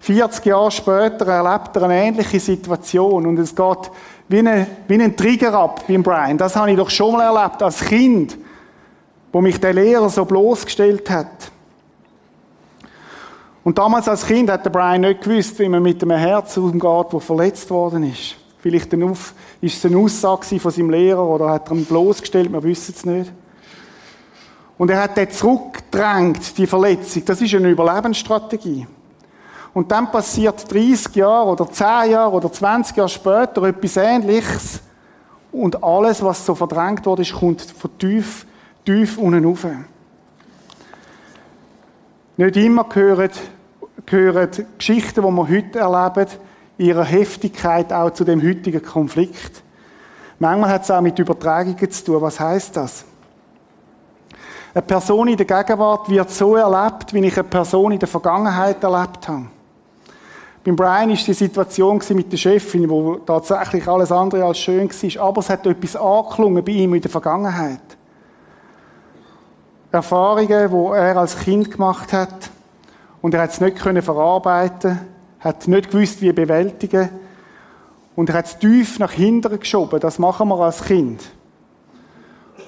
40 0.00 0.44
Jahre 0.46 0.70
später 0.70 1.26
erlebt 1.26 1.76
er 1.76 1.84
eine 1.84 2.02
ähnliche 2.02 2.40
Situation 2.40 3.24
und 3.24 3.38
es 3.38 3.54
geht 3.54 3.90
wie, 4.28 4.40
eine, 4.40 4.66
wie 4.88 5.00
ein 5.00 5.16
Trigger 5.16 5.54
ab 5.54 5.84
beim 5.86 6.02
Brian. 6.02 6.36
Das 6.36 6.56
habe 6.56 6.70
ich 6.70 6.76
doch 6.76 6.90
schon 6.90 7.12
mal 7.12 7.34
erlebt 7.34 7.62
als 7.62 7.80
Kind, 7.80 8.36
wo 9.32 9.40
mich 9.40 9.58
der 9.60 9.72
Lehrer 9.72 10.08
so 10.08 10.24
bloßgestellt 10.24 11.08
hat. 11.08 11.52
Und 13.64 13.78
damals 13.78 14.08
als 14.08 14.26
Kind 14.26 14.50
hat 14.50 14.64
der 14.64 14.70
Brian 14.70 15.02
nicht 15.02 15.22
gewusst, 15.22 15.58
wie 15.60 15.68
man 15.68 15.82
mit 15.82 16.02
einem 16.02 16.18
Herz 16.18 16.56
umgeht, 16.56 17.06
das 17.12 17.24
verletzt 17.24 17.70
worden 17.70 18.10
ist. 18.10 18.36
Vielleicht 18.62 18.94
eine 18.94 19.06
Auf, 19.06 19.34
ist 19.60 19.76
es 19.76 19.84
eine 19.84 19.98
Aussage 19.98 20.60
von 20.60 20.70
seinem 20.70 20.90
Lehrer 20.90 21.26
oder 21.26 21.50
hat 21.50 21.68
er 21.68 21.76
ihn 21.76 21.84
bloßgestellt, 21.84 22.52
wir 22.52 22.62
wissen 22.62 22.94
es 22.96 23.04
nicht. 23.04 23.32
Und 24.78 24.88
er 24.88 25.02
hat 25.02 25.16
den 25.16 25.28
zurückgedrängt, 25.32 26.56
die 26.56 26.68
Verletzung. 26.68 27.24
Das 27.24 27.40
ist 27.40 27.54
eine 27.54 27.70
Überlebensstrategie. 27.70 28.86
Und 29.74 29.90
dann 29.90 30.12
passiert 30.12 30.72
30 30.72 31.16
Jahre 31.16 31.50
oder 31.50 31.68
10 31.68 32.12
Jahre 32.12 32.30
oder 32.30 32.52
20 32.52 32.96
Jahre 32.96 33.08
später 33.08 33.64
etwas 33.64 33.96
Ähnliches. 33.96 34.80
Und 35.50 35.82
alles, 35.82 36.22
was 36.22 36.46
so 36.46 36.54
verdrängt 36.54 37.04
wurde, 37.04 37.24
kommt 37.24 37.62
von 37.62 37.98
tief, 37.98 38.46
tief 38.84 39.18
unten 39.18 39.44
rauf. 39.44 39.66
Nicht 42.36 42.56
immer 42.56 42.84
gehören, 42.84 43.30
gehören 44.06 44.48
Geschichten, 44.78 45.20
die 45.20 45.28
wir 45.28 45.48
heute 45.48 45.78
erleben, 45.80 46.30
ihrer 46.78 47.04
Heftigkeit 47.04 47.92
auch 47.92 48.10
zu 48.10 48.24
dem 48.24 48.42
heutigen 48.42 48.82
Konflikt. 48.82 49.62
Manchmal 50.38 50.70
hat 50.70 50.82
es 50.82 50.90
auch 50.90 51.00
mit 51.00 51.18
Übertragungen 51.18 51.90
zu 51.90 52.04
tun. 52.04 52.20
Was 52.20 52.40
heißt 52.40 52.76
das? 52.76 53.04
Eine 54.74 54.82
Person 54.82 55.28
in 55.28 55.36
der 55.36 55.46
Gegenwart 55.46 56.08
wird 56.08 56.30
so 56.30 56.56
erlebt, 56.56 57.12
wie 57.12 57.24
ich 57.26 57.34
eine 57.34 57.44
Person 57.44 57.92
in 57.92 57.98
der 57.98 58.08
Vergangenheit 58.08 58.82
erlebt 58.82 59.28
habe. 59.28 59.46
Beim 60.64 60.76
Brian 60.76 61.10
ist 61.10 61.26
die 61.26 61.34
Situation 61.34 62.00
mit 62.10 62.32
der 62.32 62.36
Chefin, 62.36 62.88
wo 62.88 63.16
tatsächlich 63.16 63.86
alles 63.86 64.12
andere 64.12 64.44
als 64.44 64.58
schön 64.58 64.88
war, 64.88 65.22
aber 65.26 65.40
es 65.40 65.50
hat 65.50 65.66
etwas 65.66 65.96
angeklungen 65.96 66.64
bei 66.64 66.72
ihm 66.72 66.94
in 66.94 67.02
der 67.02 67.10
Vergangenheit. 67.10 67.80
Erfahrungen, 69.90 70.48
die 70.70 70.96
er 70.96 71.16
als 71.16 71.38
Kind 71.38 71.70
gemacht 71.70 72.12
hat, 72.12 72.50
und 73.20 73.34
er 73.34 73.42
hat 73.42 73.50
es 73.50 73.60
nicht 73.60 73.78
verarbeiten 73.78 75.11
hat 75.42 75.66
nicht 75.68 75.90
gewusst, 75.90 76.22
wie 76.22 76.32
bewältigen. 76.32 77.10
Und 78.14 78.28
er 78.30 78.36
hat 78.36 78.46
es 78.46 78.58
tief 78.58 78.98
nach 78.98 79.12
hinten 79.12 79.58
geschoben. 79.58 80.00
Das 80.00 80.18
machen 80.18 80.48
wir 80.48 80.60
als 80.60 80.84
Kind. 80.84 81.22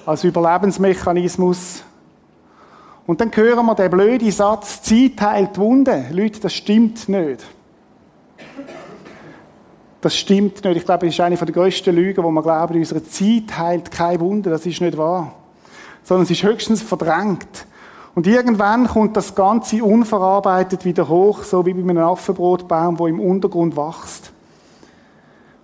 Als 0.05 0.23
Überlebensmechanismus. 0.23 1.83
Und 3.07 3.21
dann 3.21 3.31
hören 3.35 3.65
wir 3.65 3.75
den 3.75 3.91
blöden 3.91 4.31
Satz, 4.31 4.81
Zeit 4.81 5.21
heilt 5.21 5.57
Wunden. 5.57 6.05
Leute, 6.11 6.39
das 6.39 6.53
stimmt 6.53 7.07
nicht. 7.07 7.45
Das 10.01 10.15
stimmt 10.15 10.63
nicht. 10.63 10.77
Ich 10.77 10.85
glaube, 10.85 11.05
das 11.05 11.15
ist 11.15 11.21
eine 11.21 11.35
der 11.35 11.47
grössten 11.47 11.95
Lügen, 11.95 12.23
wo 12.23 12.31
wir 12.31 12.41
glauben, 12.41 12.75
unsere 12.75 13.03
Zeit 13.03 13.57
heilt 13.57 13.91
keine 13.91 14.19
Wunden. 14.19 14.49
Das 14.49 14.65
ist 14.65 14.81
nicht 14.81 14.97
wahr. 14.97 15.33
Sondern 16.03 16.23
es 16.23 16.31
ist 16.31 16.43
höchstens 16.43 16.81
verdrängt. 16.81 17.65
Und 18.15 18.27
irgendwann 18.27 18.87
kommt 18.87 19.17
das 19.17 19.35
Ganze 19.35 19.83
unverarbeitet 19.83 20.85
wieder 20.85 21.09
hoch, 21.09 21.43
so 21.43 21.65
wie 21.65 21.73
bei 21.73 21.81
einem 21.81 21.97
Affenbrotbaum, 21.97 22.97
wo 22.97 23.07
im 23.07 23.19
Untergrund 23.19 23.75
wächst. 23.75 24.31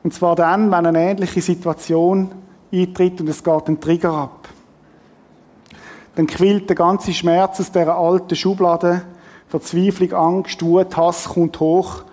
Und 0.03 0.13
zwar 0.13 0.35
dann, 0.35 0.69
wenn 0.69 0.85
eine 0.85 0.99
ähnliche 0.99 1.41
Situation 1.41 2.29
eintritt 2.71 3.21
und 3.21 3.29
es 3.29 3.41
geht 3.41 3.67
ein 3.67 3.79
Trigger 3.79 4.11
ab. 4.11 4.49
Dann 6.15 6.27
quillt 6.27 6.67
der 6.67 6.75
ganze 6.75 7.13
Schmerz 7.13 7.61
aus 7.61 7.71
dieser 7.71 7.95
alten 7.95 8.35
Schublade. 8.35 9.03
Verzweiflung, 9.47 10.11
Angst, 10.11 10.61
Wut, 10.61 10.95
Hass 10.97 11.29
kommt 11.29 11.57
hoch. 11.59 12.03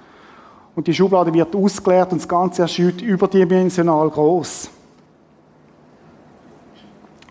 Und 0.77 0.87
die 0.87 0.95
Schublade 0.95 1.35
wird 1.35 1.57
ausgeleert 1.57 2.13
und 2.13 2.21
das 2.21 2.29
Ganze 2.29 2.63
erscheint 2.63 3.03
überdimensional 3.03 4.09
groß. 4.09 4.71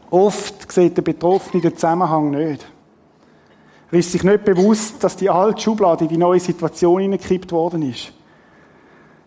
Oft 0.09 0.69
sieht 0.69 0.97
der 0.97 1.01
Betroffene 1.01 1.61
den 1.61 1.75
Zusammenhang 1.75 2.31
nicht. 2.31 2.65
Er 3.91 3.99
ist 3.99 4.11
sich 4.11 4.23
nicht 4.23 4.43
bewusst, 4.43 5.03
dass 5.03 5.15
die 5.15 5.29
alte 5.29 5.61
Schublade 5.61 6.03
in 6.03 6.09
die 6.09 6.17
neue 6.17 6.39
Situation 6.39 7.01
hineingekippt 7.01 7.51
worden 7.51 7.83
ist. 7.83 8.11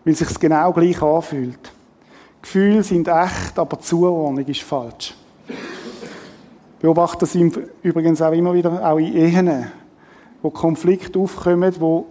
Weil 0.05 0.15
sich 0.15 0.39
genau 0.39 0.71
gleich 0.71 1.01
anfühlt. 1.01 1.71
Gefühle 2.41 2.83
sind 2.83 3.07
echt, 3.07 3.57
aber 3.57 3.79
Zuordnung 3.79 4.45
ist 4.45 4.61
falsch. 4.61 5.15
Ich 5.47 6.81
beobachte 6.81 7.19
das 7.19 7.35
übrigens 7.83 8.21
auch 8.21 8.31
immer 8.31 8.53
wieder, 8.53 8.83
auch 8.83 8.97
in 8.97 9.15
Ehen, 9.15 9.71
wo 10.41 10.49
Konflikte 10.49 11.19
aufkommen, 11.19 11.73
wo 11.79 12.07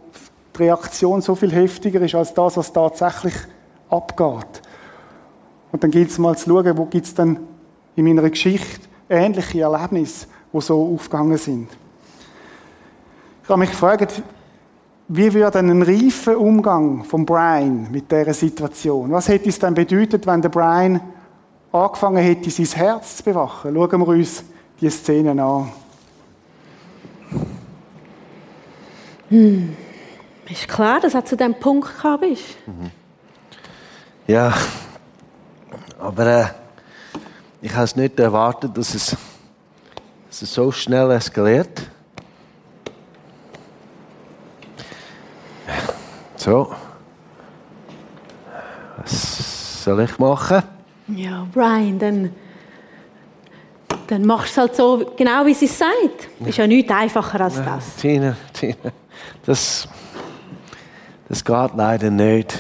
die 0.57 0.63
Reaktion 0.63 1.21
so 1.21 1.35
viel 1.35 1.53
heftiger 1.53 2.01
ist 2.01 2.15
als 2.15 2.35
das, 2.35 2.57
was 2.57 2.73
tatsächlich 2.73 3.35
abgeht. 3.89 4.63
Und 5.73 5.83
dann 5.83 5.91
gilt 5.91 6.11
es 6.11 6.19
mal 6.19 6.37
zu 6.37 6.51
schauen, 6.51 6.79
wo 6.79 6.85
gibt 6.85 7.07
es 7.07 7.15
dann 7.15 7.41
in 7.97 8.05
meiner 8.05 8.29
Geschichte 8.29 8.89
ähnliche 9.09 9.63
Erlebnisse, 9.63 10.27
die 10.53 10.61
so 10.61 10.95
aufgegangen 10.95 11.37
sind. 11.37 11.69
Ich 13.51 13.53
habe 13.53 13.63
mich 13.63 13.71
gefragt, 13.71 14.23
wie 15.09 15.35
würde 15.35 15.59
ein 15.59 15.83
reifer 15.83 16.39
Umgang 16.39 17.03
von 17.03 17.27
Brian 17.27 17.91
mit 17.91 18.09
dieser 18.09 18.33
Situation? 18.33 19.11
Was 19.11 19.27
hätte 19.27 19.49
es 19.49 19.59
dann 19.59 19.75
bedeutet, 19.75 20.25
wenn 20.25 20.41
der 20.41 20.51
Brian 20.51 21.01
angefangen 21.73 22.23
hätte, 22.23 22.49
sein 22.49 22.67
Herz 22.67 23.17
zu 23.17 23.25
bewachen? 23.25 23.75
Schauen 23.75 24.01
wir 24.03 24.07
uns 24.07 24.45
diese 24.81 24.97
Szene 24.97 25.33
an. 25.43 25.73
Ist 30.49 30.69
klar, 30.69 31.01
dass 31.01 31.15
du 31.15 31.25
zu 31.25 31.37
diesem 31.37 31.55
Punkt 31.55 31.93
gekommen 31.93 32.21
bist. 32.21 32.57
Ja, 34.29 34.55
aber 35.99 36.27
äh, 36.27 36.47
ich 37.61 37.75
habe 37.75 37.83
es 37.83 37.97
nicht 37.97 38.17
erwartet, 38.21 38.79
dass 38.79 38.95
es, 38.95 39.17
dass 40.29 40.43
es 40.43 40.55
so 40.55 40.71
schnell 40.71 41.11
eskaliert. 41.11 41.91
So. 46.41 46.75
Was 48.97 49.85
soll 49.85 50.01
ich 50.01 50.19
machen? 50.19 50.63
Ja, 51.09 51.47
Brian, 51.53 51.99
dann, 51.99 52.35
dann 54.07 54.25
machst 54.25 54.57
du 54.57 54.63
es 54.63 54.69
halt 54.69 54.77
so, 54.77 55.13
genau 55.19 55.45
wie 55.45 55.53
sie 55.53 55.67
es 55.67 55.77
sagt. 55.77 56.31
Ist 56.47 56.57
ja 56.57 56.67
nichts 56.67 56.91
einfacher 56.91 57.43
als 57.43 57.57
das. 57.57 57.97
Tina, 57.97 58.35
Tina, 58.55 58.75
das, 59.45 59.87
das 61.29 61.45
geht 61.45 61.75
leider 61.77 62.11
nicht. 62.11 62.59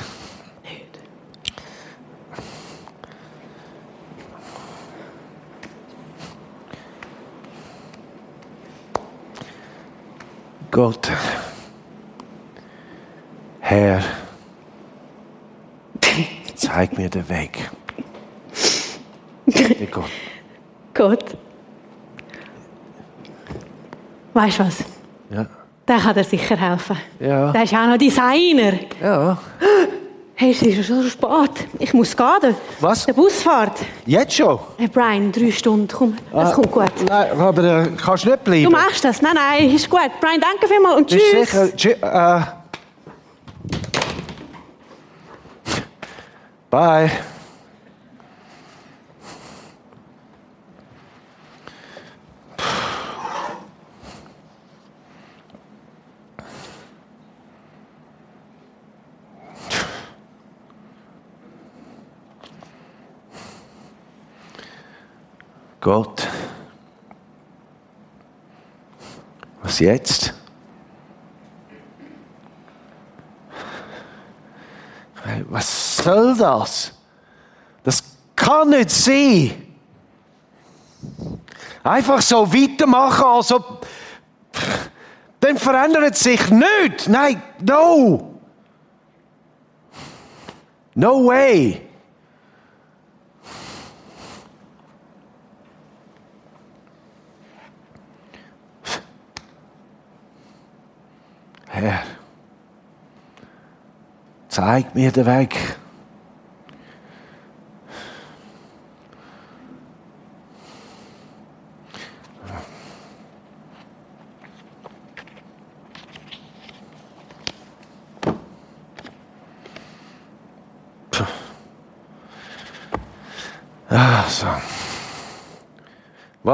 Gott, 10.70 11.10
Herr, 13.70 14.02
zeig 16.56 16.98
mir 16.98 17.08
den 17.08 17.28
Weg. 17.28 17.70
Bitte 19.46 19.86
Gott. 19.86 20.10
Gut. 20.92 21.24
Weißt 24.34 24.58
du 24.58 24.64
was? 24.64 24.78
Ja, 25.30 25.46
Der 25.86 25.98
kann 25.98 26.14
dir 26.14 26.24
sicher 26.24 26.56
helfen. 26.56 26.96
ja, 27.20 27.52
Der 27.52 27.62
ist 27.62 27.72
auch 27.72 27.86
noch 27.86 27.96
Designer. 27.96 28.72
ja. 29.00 29.38
Hey, 30.34 30.50
es 30.50 30.62
ist 30.62 30.86
schon 30.86 31.08
spät. 31.08 31.68
Ich 31.78 31.92
muss 31.94 32.16
gehen. 32.16 32.26
Der, 32.42 32.54
Was? 32.80 33.06
Der 33.06 33.12
Bus 33.12 33.40
fährt. 33.42 33.78
Jetzt 34.04 34.34
schon? 34.34 34.58
Hey 34.78 34.88
Brian, 34.88 35.30
drei 35.30 35.52
Stunden. 35.52 35.86
Komm, 35.86 36.16
Ah, 36.32 36.50
kommt 36.50 36.72
gut. 36.72 36.90
Nein, 37.08 37.38
aber 37.38 37.62
äh, 37.82 37.88
kannst 38.02 38.24
nicht 38.26 38.42
bleiben. 38.42 38.64
Du 38.64 38.70
machst 38.70 39.04
das. 39.04 39.22
Nein, 39.22 39.34
nein, 39.36 39.70
ist 39.70 39.88
gut. 39.88 40.00
Brian, 40.20 40.40
danke 40.40 40.66
vielmals 40.66 40.96
und 40.96 41.06
Bist 41.08 41.24
tschüss. 41.30 41.50
sicher? 41.52 41.76
Tschü 41.76 41.90
äh. 41.90 42.59
Bye. 46.70 47.10
Gott. 65.80 66.28
Was 69.62 69.80
jetzt? 69.80 70.39
Soll 76.10 76.36
das? 76.36 76.92
Das 77.82 78.02
kann 78.34 78.70
nicht 78.70 78.90
sein. 78.90 79.66
Einfach 81.82 82.20
so 82.20 82.52
weitermachen, 82.52 83.24
also. 83.24 83.64
Dann 85.40 85.56
verändert 85.56 86.16
sich 86.16 86.50
nichts. 86.50 87.08
Nein, 87.08 87.42
no. 87.60 88.38
No 90.94 91.26
way. 91.26 91.86
Herr, 101.68 102.02
zeig 104.48 104.94
mir 104.94 105.10
den 105.10 105.24
Weg. 105.24 105.56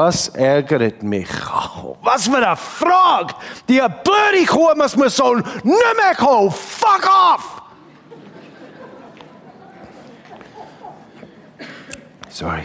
Was 0.07 0.29
ärgert 0.29 1.03
mich? 1.03 1.27
Was 2.01 2.29
für 2.29 2.37
eine 2.37 2.55
Frage! 2.55 3.35
Die 3.69 3.81
blöde 3.81 4.47
Kuh 4.47 4.73
muss 4.77 4.95
man 4.95 5.09
so 5.09 5.35
nicht 5.35 5.64
mehr 5.64 6.14
kaufen! 6.16 6.57
Fuck 6.57 7.11
off! 7.11 7.61
Sorry. 12.29 12.62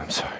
I'm 0.00 0.10
sorry. 0.10 0.30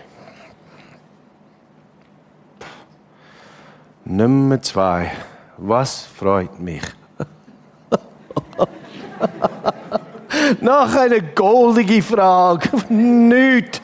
Nummer 4.05 4.63
zwei. 4.63 5.11
Was 5.57 6.05
freut 6.05 6.61
mich? 6.61 6.85
Noch 10.61 10.95
eine 10.95 11.23
goldige 11.23 12.01
Frage. 12.05 12.69
Nicht. 12.89 13.80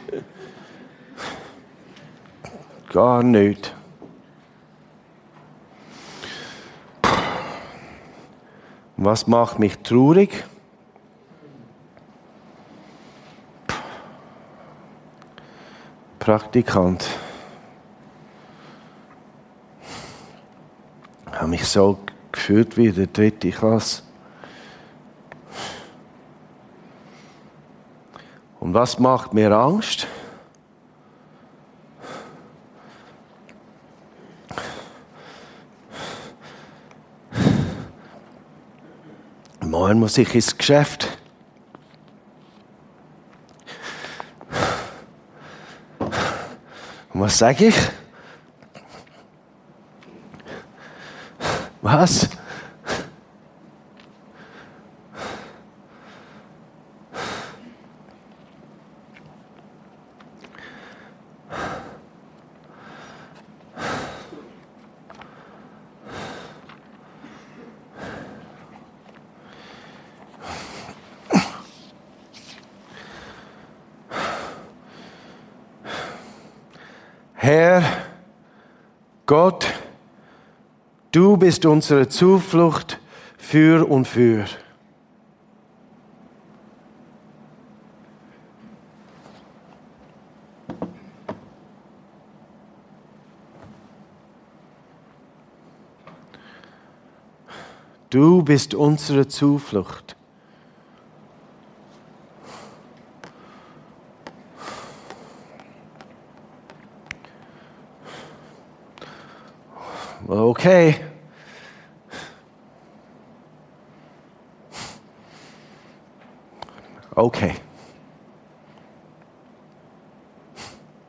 Gar 2.96 3.22
nicht. 3.22 3.74
Was 8.96 9.26
macht 9.26 9.58
mich 9.58 9.76
traurig? 9.80 10.44
Praktikant. 16.18 17.06
Ich 21.26 21.34
habe 21.34 21.48
mich 21.48 21.66
so 21.66 21.98
gefühlt 22.32 22.78
wie 22.78 22.90
der 22.92 23.08
dritten 23.08 23.50
Klasse. 23.50 24.04
Und 28.58 28.72
was 28.72 28.98
macht 28.98 29.34
mir 29.34 29.52
Angst? 29.52 30.08
Morgen 39.86 40.00
muss 40.00 40.18
ich 40.18 40.34
ins 40.34 40.58
Geschäft. 40.58 41.16
Und 46.00 47.20
was 47.20 47.38
sage 47.38 47.66
ich? 47.66 47.76
Was? 51.82 52.28
Herr, 77.46 77.84
Gott, 79.24 79.72
du 81.12 81.36
bist 81.36 81.64
unsere 81.64 82.08
Zuflucht 82.08 82.98
für 83.38 83.88
und 83.88 84.08
für. 84.08 84.46
Du 98.10 98.42
bist 98.42 98.74
unsere 98.74 99.28
Zuflucht. 99.28 100.16
Okay. 110.28 110.96
Okay. 117.14 117.54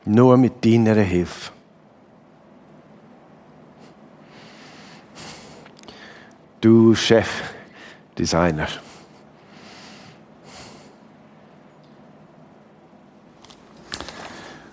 Nur 0.04 0.36
mit 0.36 0.64
deiner 0.64 0.94
Hilfe. 0.94 1.52
Du 6.60 6.94
Chefdesigner. 6.94 8.68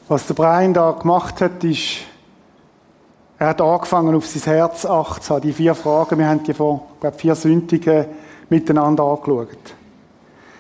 Was 0.07 0.27
der 0.27 0.35
Brian 0.35 0.73
da 0.73 0.91
gemacht 0.91 1.41
hat, 1.41 1.63
ist, 1.63 2.05
er 3.38 3.49
hat 3.49 3.61
angefangen, 3.61 4.15
auf 4.15 4.25
sein 4.25 4.53
Herz 4.53 4.86
acht 4.86 5.23
zu 5.23 5.33
haben. 5.33 5.41
Die 5.41 5.53
vier 5.53 5.75
Fragen, 5.75 6.17
wir 6.17 6.27
haben 6.27 6.43
die 6.43 6.53
vor, 6.53 6.88
glaube 6.99 7.17
vier 7.17 7.36
Sündigen 7.36 8.05
miteinander 8.49 9.03
angeschaut. 9.03 9.75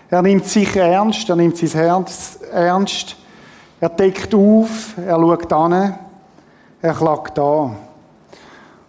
Er 0.09 0.21
nimmt 0.21 0.45
sich 0.45 0.75
ernst, 0.75 1.29
er 1.29 1.35
nimmt 1.35 1.57
sein 1.57 1.69
Herz 1.69 2.39
ernst, 2.51 3.15
er 3.79 3.89
deckt 3.89 4.33
auf, 4.35 4.95
er 4.97 5.17
schaut 5.17 5.53
an, 5.53 5.95
er 6.81 6.93
klagt 6.93 7.39
an. 7.39 7.77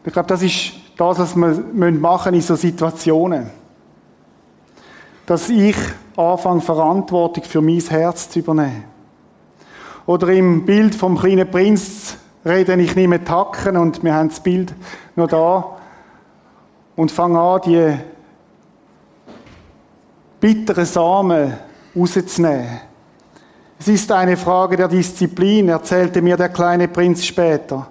Ich 0.05 0.13
glaube, 0.13 0.29
das 0.29 0.43
ist 0.43 0.73
das, 0.97 1.19
was 1.19 1.37
wir 1.37 1.93
machen 1.93 2.35
in 2.35 2.41
so 2.41 2.55
Situationen. 2.55 3.51
Dass 5.27 5.49
ich 5.49 5.77
anfange, 6.17 6.61
Verantwortung 6.61 7.45
für 7.45 7.61
mein 7.61 7.81
Herz 7.81 8.31
zu 8.31 8.39
übernehmen. 8.39 8.85
Oder 10.07 10.29
im 10.29 10.65
Bild 10.65 10.95
vom 10.95 11.19
kleinen 11.19 11.51
Prinz 11.51 12.17
rede 12.47 12.81
ich 12.81 12.95
mehr 12.95 13.25
Tacken 13.25 13.77
und 13.77 14.05
wir 14.05 14.15
haben 14.15 14.29
das 14.29 14.41
Bild 14.41 14.73
noch 15.17 15.29
da 15.29 15.77
und 16.95 17.11
fange 17.11 17.41
an, 17.41 17.61
die 17.67 17.99
bitteren 20.39 20.85
Samen 20.85 21.55
rauszunehmen. 21.95 22.81
Es 23.79 23.89
ist 23.89 24.11
eine 24.13 24.37
Frage 24.37 24.77
der 24.77 24.89
Disziplin, 24.89 25.69
erzählte 25.69 26.23
mir 26.23 26.37
der 26.37 26.49
kleine 26.49 26.89
Prinz 26.89 27.25
später. 27.25 27.89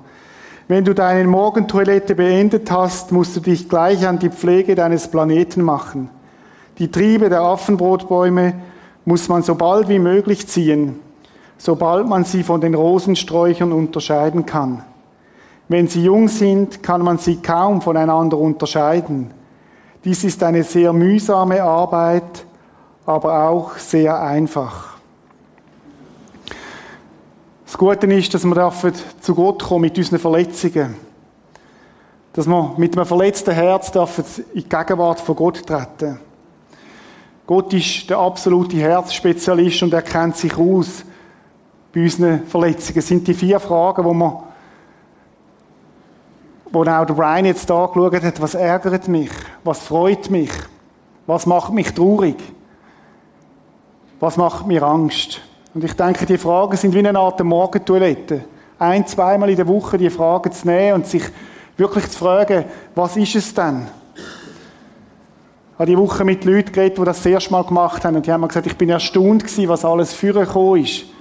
Wenn 0.67 0.83
du 0.83 0.95
deine 0.95 1.27
Morgentoilette 1.27 2.15
beendet 2.15 2.71
hast, 2.71 3.11
musst 3.11 3.35
du 3.35 3.39
dich 3.39 3.69
gleich 3.69 4.07
an 4.07 4.17
die 4.17 4.29
Pflege 4.29 4.73
deines 4.73 5.11
Planeten 5.11 5.61
machen. 5.61 6.09
Die 6.79 6.89
Triebe 6.89 7.29
der 7.29 7.41
Affenbrotbäume 7.41 8.53
muss 9.03 9.29
man 9.29 9.43
so 9.43 9.53
bald 9.53 9.89
wie 9.89 9.99
möglich 9.99 10.47
ziehen 10.47 10.99
sobald 11.57 12.07
man 12.07 12.23
sie 12.23 12.43
von 12.43 12.61
den 12.61 12.75
Rosensträuchern 12.75 13.71
unterscheiden 13.71 14.45
kann. 14.45 14.83
Wenn 15.67 15.87
sie 15.87 16.03
jung 16.03 16.27
sind, 16.27 16.83
kann 16.83 17.01
man 17.01 17.17
sie 17.17 17.37
kaum 17.37 17.81
voneinander 17.81 18.37
unterscheiden. 18.37 19.31
Dies 20.03 20.23
ist 20.23 20.43
eine 20.43 20.63
sehr 20.63 20.93
mühsame 20.93 21.63
Arbeit, 21.63 22.45
aber 23.05 23.49
auch 23.49 23.77
sehr 23.77 24.21
einfach. 24.21 24.95
Das 27.65 27.77
Gute 27.77 28.05
ist, 28.07 28.33
dass 28.33 28.45
wir 28.45 28.71
zu 29.21 29.35
Gott 29.35 29.63
kommen 29.63 29.81
mit 29.81 29.97
unseren 29.97 30.19
Verletzungen. 30.19 30.95
Dass 32.33 32.45
wir 32.45 32.75
mit 32.77 32.95
einem 32.95 33.05
verletzten 33.05 33.53
Herz 33.53 33.91
in 33.95 34.45
die 34.53 34.69
Gegenwart 34.69 35.19
von 35.19 35.35
Gott 35.35 35.65
treten. 35.65 36.19
Gott 37.47 37.73
ist 37.73 38.09
der 38.09 38.17
absolute 38.19 38.77
Herzspezialist 38.77 39.83
und 39.83 39.93
er 39.93 40.01
kennt 40.03 40.37
sich 40.37 40.55
aus 40.57 41.03
bei 41.95 42.01
unseren 42.01 42.45
Verletzungen. 42.45 42.95
Das 42.95 43.07
sind 43.07 43.27
die 43.27 43.33
vier 43.33 43.59
Fragen, 43.59 44.03
wo 44.03 44.13
man 44.13 44.37
wo 46.71 46.81
auch 46.81 47.05
der 47.05 47.13
Brian 47.13 47.45
jetzt 47.45 47.69
da 47.69 47.85
geschaut 47.85 48.21
hat, 48.21 48.41
was 48.41 48.53
ärgert 48.53 49.07
mich, 49.07 49.29
was 49.63 49.79
freut 49.79 50.29
mich, 50.29 50.49
was 51.25 51.45
macht 51.45 51.71
mich 51.71 51.93
traurig, 51.93 52.35
was 54.19 54.35
macht 54.35 54.67
mir 54.67 54.83
Angst. 54.83 55.39
Und 55.73 55.85
ich 55.85 55.93
denke, 55.93 56.25
die 56.25 56.37
Fragen 56.37 56.75
sind 56.75 56.93
wie 56.93 56.99
eine 56.99 57.17
Art 57.17 57.41
Morgentoilette. 57.41 58.43
Ein, 58.77 59.07
zweimal 59.07 59.49
in 59.49 59.55
der 59.55 59.67
Woche 59.67 59.97
die 59.97 60.09
Fragen 60.09 60.51
zu 60.51 60.67
nehmen 60.67 60.95
und 60.95 61.07
sich 61.07 61.23
wirklich 61.77 62.09
zu 62.09 62.19
fragen, 62.19 62.65
was 62.93 63.15
ist 63.15 63.35
es 63.35 63.53
denn? 63.53 63.87
Ich 64.15 65.79
habe 65.79 65.91
die 65.91 65.97
Woche 65.97 66.25
mit 66.25 66.43
Leuten 66.43 66.73
geredet, 66.73 66.97
die 66.97 67.05
das 67.05 67.17
das 67.17 67.25
erste 67.25 67.51
Mal 67.51 67.63
gemacht 67.63 68.03
haben 68.03 68.17
und 68.17 68.25
die 68.25 68.31
haben 68.33 68.41
mir 68.41 68.49
gesagt, 68.49 68.67
ich 68.67 68.77
bin 68.77 68.89
erstaunt 68.89 69.43
gewesen, 69.43 69.69
was 69.69 69.85
alles 69.85 70.13
vorgekommen 70.13 70.83
ist 70.83 71.14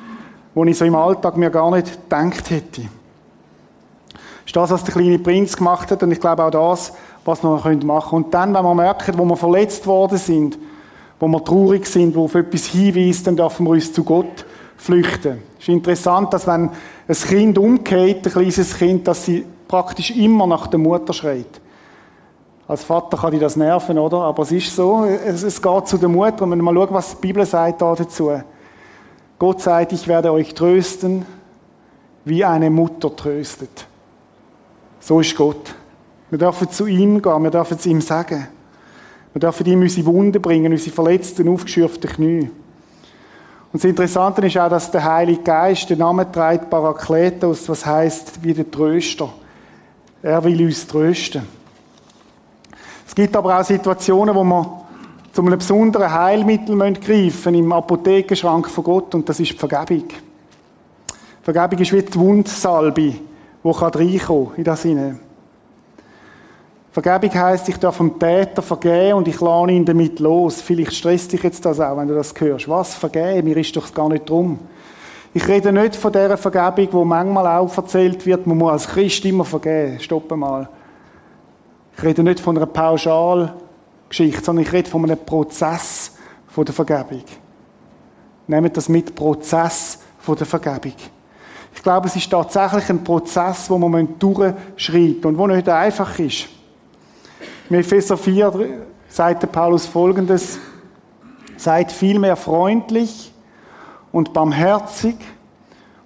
wo 0.55 0.65
ich 0.65 0.79
so 0.79 0.85
im 0.85 0.95
Alltag 0.95 1.37
mir 1.37 1.51
gar 1.51 1.71
nicht 1.71 2.09
gedacht 2.09 2.51
hätte. 2.51 2.83
Das 2.83 4.47
ist 4.47 4.57
das, 4.57 4.71
was 4.71 4.85
der 4.85 4.95
kleine 4.95 5.19
Prinz 5.19 5.57
gemacht 5.57 5.91
hat 5.91 6.03
und 6.03 6.13
ich 6.13 6.21
glaube 6.21 6.45
auch 6.45 6.51
das, 6.51 6.93
was 7.25 7.43
wir 7.43 7.51
machen 7.51 7.81
können. 7.81 8.25
Und 8.25 8.35
dann, 8.35 8.55
wenn 8.55 8.63
wir 8.63 8.75
merken, 8.75 9.19
wo 9.19 9.25
wir 9.25 9.37
verletzt 9.37 9.87
worden 9.87 10.19
sind, 10.19 10.59
wo 11.19 11.27
wir 11.29 11.43
traurig 11.43 11.87
sind, 11.87 12.15
wo 12.15 12.25
auf 12.25 12.35
etwas 12.35 12.67
hinweist, 12.67 13.27
dann 13.27 13.37
dürfen 13.37 13.65
wir 13.65 13.71
uns 13.71 13.93
zu 13.93 14.05
Gott 14.05 14.45
flüchten. 14.77 15.43
Es 15.59 15.65
ist 15.65 15.69
interessant, 15.69 16.33
dass 16.35 16.47
wenn 16.47 16.71
ein 17.09 17.15
Kind 17.15 17.59
umgeht, 17.59 18.27
ein 18.27 18.33
kleines 18.33 18.77
Kind, 18.77 19.09
dass 19.09 19.25
sie 19.25 19.47
praktisch 19.67 20.11
immer 20.11 20.47
nach 20.47 20.67
der 20.67 20.79
Mutter 20.79 21.13
schreit. 21.13 21.61
Als 22.67 22.85
Vater 22.85 23.17
kann 23.17 23.33
ich 23.35 23.41
das 23.41 23.57
nerven, 23.57 23.99
oder? 23.99 24.19
Aber 24.19 24.43
es 24.43 24.53
ist 24.53 24.75
so, 24.75 25.05
es, 25.05 25.61
geht 25.61 25.89
zu 25.89 25.99
der 25.99 26.09
Mutter. 26.09 26.45
Und 26.45 26.51
wenn 26.51 26.59
wir 26.59 26.73
mal 26.73 26.75
schauen, 26.75 26.95
was 26.95 27.11
die 27.11 27.27
Bibel 27.27 27.45
sagt 27.45 27.83
da 27.83 27.95
dazu. 27.95 28.31
Gott 29.45 29.61
sagt, 29.61 29.93
ich 29.93 30.09
werde 30.09 30.33
euch 30.33 30.55
trösten, 30.55 31.27
wie 32.25 32.43
eine 32.47 32.71
Mutter 32.71 33.15
tröstet. 33.15 33.87
So 35.01 35.21
ist 35.21 35.37
Gott. 35.37 35.75
Wir 36.31 36.39
dürfen 36.39 36.71
zu 36.71 36.87
ihm 36.87 37.21
gehen, 37.21 37.43
wir 37.43 37.51
dürfen 37.51 37.77
es 37.77 37.85
ihm 37.85 38.01
sagen. 38.01 38.49
Wir 39.35 39.41
dürfen 39.41 39.67
ihm 39.67 39.83
unsere 39.83 40.07
Wunden 40.07 40.41
bringen, 40.41 40.73
unsere 40.73 40.95
verletzten, 40.95 41.47
aufgeschürften 41.51 42.09
Knie. 42.09 42.51
Und 43.71 43.75
das 43.75 43.85
Interessante 43.85 44.47
ist 44.47 44.57
auch, 44.57 44.71
dass 44.71 44.91
der 44.91 45.05
Heilige 45.05 45.43
Geist 45.43 45.91
den 45.91 45.99
Namen 45.99 46.33
trägt 46.33 46.71
Parakletos, 46.71 47.69
was 47.69 47.85
heißt 47.85 48.43
wie 48.43 48.55
der 48.55 48.71
Tröster. 48.71 49.29
Er 50.23 50.43
will 50.43 50.65
uns 50.65 50.87
trösten. 50.87 51.43
Es 53.07 53.15
gibt 53.15 53.37
aber 53.37 53.61
auch 53.61 53.65
Situationen, 53.65 54.35
wo 54.35 54.43
man 54.43 54.84
zu 55.35 55.43
einem 55.43 55.59
besonderen 55.59 56.13
Heilmittel 56.13 56.77
greifen 56.95 57.57
im 57.57 57.73
Apothekenschrank 57.73 58.69
von 58.69 58.85
Gott 58.85 59.15
und 59.17 59.29
das 59.29 59.41
ist 59.41 59.53
die 59.53 59.59
Vergebung. 59.59 60.05
Vergebung 61.43 61.79
ist 61.81 61.93
wie 61.93 62.03
die 62.03 62.15
Wundsalbe, 62.15 63.01
die 63.03 63.21
reinkommen 63.65 64.19
kann 64.21 64.57
in 64.57 64.65
das 64.65 64.83
hinein. 64.83 65.19
Vergebung 66.93 67.35
heisst, 67.35 67.69
ich 67.69 67.79
darf 67.79 67.97
dem 67.97 68.17
Täter 68.17 68.63
vergeben 68.63 69.15
und 69.15 69.27
ich 69.27 69.41
lade 69.41 69.73
ihn 69.73 69.85
damit 69.85 70.21
los. 70.21 70.61
Vielleicht 70.61 70.95
stresst 70.95 71.33
dich 71.33 71.43
jetzt 71.43 71.65
das 71.65 71.81
auch, 71.81 71.97
wenn 71.97 72.07
du 72.07 72.15
das 72.15 72.33
hörst. 72.39 72.69
Was 72.69 72.95
vergeben? 72.95 73.49
Mir 73.49 73.57
ist 73.57 73.75
doch 73.75 73.93
gar 73.93 74.09
nicht 74.09 74.31
drum. 74.31 74.61
Ich 75.33 75.49
rede 75.49 75.73
nicht 75.73 75.97
von 75.97 76.13
dieser 76.13 76.37
Vergebung, 76.37 76.93
wo 76.93 77.05
manchmal 77.05 77.59
auch 77.59 77.77
erzählt 77.77 78.25
wird, 78.25 78.47
man 78.47 78.57
muss 78.57 78.71
als 78.71 78.87
Christ 78.87 79.25
immer 79.25 79.45
vergeben. 79.45 79.99
Stopp 79.99 80.31
mal. 80.37 80.69
Ich 81.97 82.05
rede 82.05 82.23
nicht 82.23 82.39
von 82.39 82.57
einer 82.57 82.67
Pauschal 82.67 83.53
Geschichte, 84.09 84.45
sondern 84.45 84.65
ich 84.65 84.73
rede 84.73 84.89
von 84.89 85.05
einem 85.05 85.19
Prozess 85.19 86.13
der 86.57 86.75
Vergebung. 86.75 87.25
Nehmt 88.47 88.77
das 88.77 88.89
mit, 88.89 89.15
Prozess 89.15 89.99
der 90.27 90.47
Vergebung. 90.47 90.95
Ich 91.75 91.83
glaube, 91.83 92.07
es 92.07 92.17
ist 92.17 92.31
tatsächlich 92.31 92.89
ein 92.89 93.03
Prozess, 93.03 93.69
wo 93.69 93.77
man 93.79 94.19
durchschreitet 94.19 95.27
und 95.27 95.37
wo 95.37 95.47
nicht 95.47 95.69
einfach 95.69 96.19
ist. 96.19 96.47
In 97.69 97.77
Epheser 97.77 98.17
4 98.17 98.87
sagt 99.09 99.51
Paulus 99.51 99.87
folgendes, 99.87 100.59
seid 101.57 101.91
vielmehr 101.91 102.37
freundlich 102.37 103.33
und 104.13 104.33
barmherzig 104.33 105.17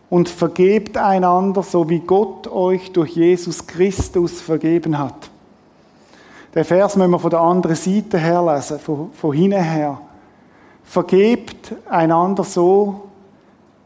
und 0.08 0.28
vergebt 0.28 0.96
einander, 0.96 1.62
so 1.62 1.88
wie 1.88 2.00
Gott 2.00 2.46
euch 2.46 2.92
durch 2.92 3.10
Jesus 3.10 3.66
Christus 3.66 4.40
vergeben 4.40 4.98
hat. 4.98 5.30
Den 6.58 6.64
Vers 6.64 6.96
müssen 6.96 7.12
wir 7.12 7.20
von 7.20 7.30
der 7.30 7.38
anderen 7.38 7.76
Seite 7.76 8.18
her 8.18 8.42
lesen, 8.44 8.80
von, 8.80 9.12
von 9.12 9.32
hinten 9.32 9.62
her. 9.62 9.96
Vergebt 10.82 11.72
einander 11.88 12.42
so, 12.42 13.10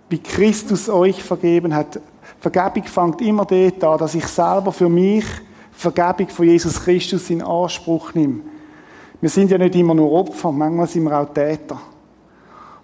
wie 0.08 0.16
Christus 0.16 0.88
euch 0.88 1.22
vergeben 1.22 1.74
hat. 1.74 2.00
Vergebung 2.40 2.84
fängt 2.84 3.20
immer 3.20 3.44
dort 3.44 3.84
an, 3.84 3.98
dass 3.98 4.14
ich 4.14 4.26
selber 4.26 4.72
für 4.72 4.88
mich 4.88 5.26
Vergebung 5.70 6.30
von 6.30 6.46
Jesus 6.46 6.82
Christus 6.82 7.28
in 7.28 7.42
Anspruch 7.42 8.14
nehme. 8.14 8.40
Wir 9.20 9.28
sind 9.28 9.50
ja 9.50 9.58
nicht 9.58 9.74
immer 9.74 9.92
nur 9.92 10.10
Opfer, 10.10 10.50
manchmal 10.50 10.86
sind 10.86 11.04
wir 11.04 11.20
auch 11.20 11.28
Täter. 11.28 11.78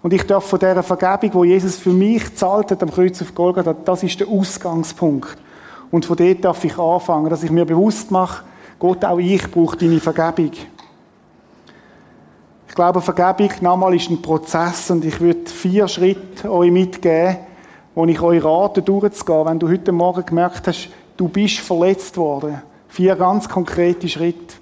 Und 0.03 0.13
ich 0.13 0.21
darf 0.21 0.45
von 0.45 0.59
dieser 0.59 0.83
Vergebung, 0.83 1.33
wo 1.33 1.43
Jesus 1.45 1.77
für 1.77 1.93
mich 1.93 2.35
zahlt 2.35 2.69
hat 2.69 2.83
am 2.83 2.91
Kreuz 2.91 3.19
auf 3.23 3.33
Golgatha, 3.33 3.73
das 3.73 4.03
ist 4.03 4.19
der 4.19 4.27
Ausgangspunkt. 4.27 5.35
Und 5.89 6.05
von 6.05 6.15
dort 6.15 6.45
darf 6.45 6.63
ich 6.63 6.77
anfangen, 6.77 7.31
dass 7.31 7.41
ich 7.41 7.49
mir 7.49 7.65
bewusst 7.65 8.11
mache, 8.11 8.43
Gott, 8.79 9.03
auch 9.03 9.19
ich 9.19 9.51
brauche 9.51 9.75
deine 9.75 9.99
Vergebung. 9.99 10.53
Ich 12.69 12.75
glaube, 12.75 13.01
Vergebung 13.01 13.51
nochmal 13.59 13.93
ist 13.93 14.09
ein 14.09 14.21
Prozess 14.21 14.89
und 14.89 15.03
ich 15.03 15.19
würde 15.19 15.49
vier 15.49 15.85
Schritte 15.89 16.49
euch 16.49 16.71
mitgeben, 16.71 17.37
wo 17.93 18.05
ich 18.05 18.21
euch 18.21 18.41
rate, 18.41 18.81
durchzugehen. 18.81 19.45
Wenn 19.45 19.59
du 19.59 19.67
heute 19.67 19.91
Morgen 19.91 20.25
gemerkt 20.25 20.65
hast, 20.67 20.87
du 21.17 21.27
bist 21.27 21.59
verletzt 21.59 22.15
worden, 22.15 22.61
Vier 22.87 23.15
ganz 23.15 23.47
konkrete 23.47 24.07
Schritte. 24.09 24.55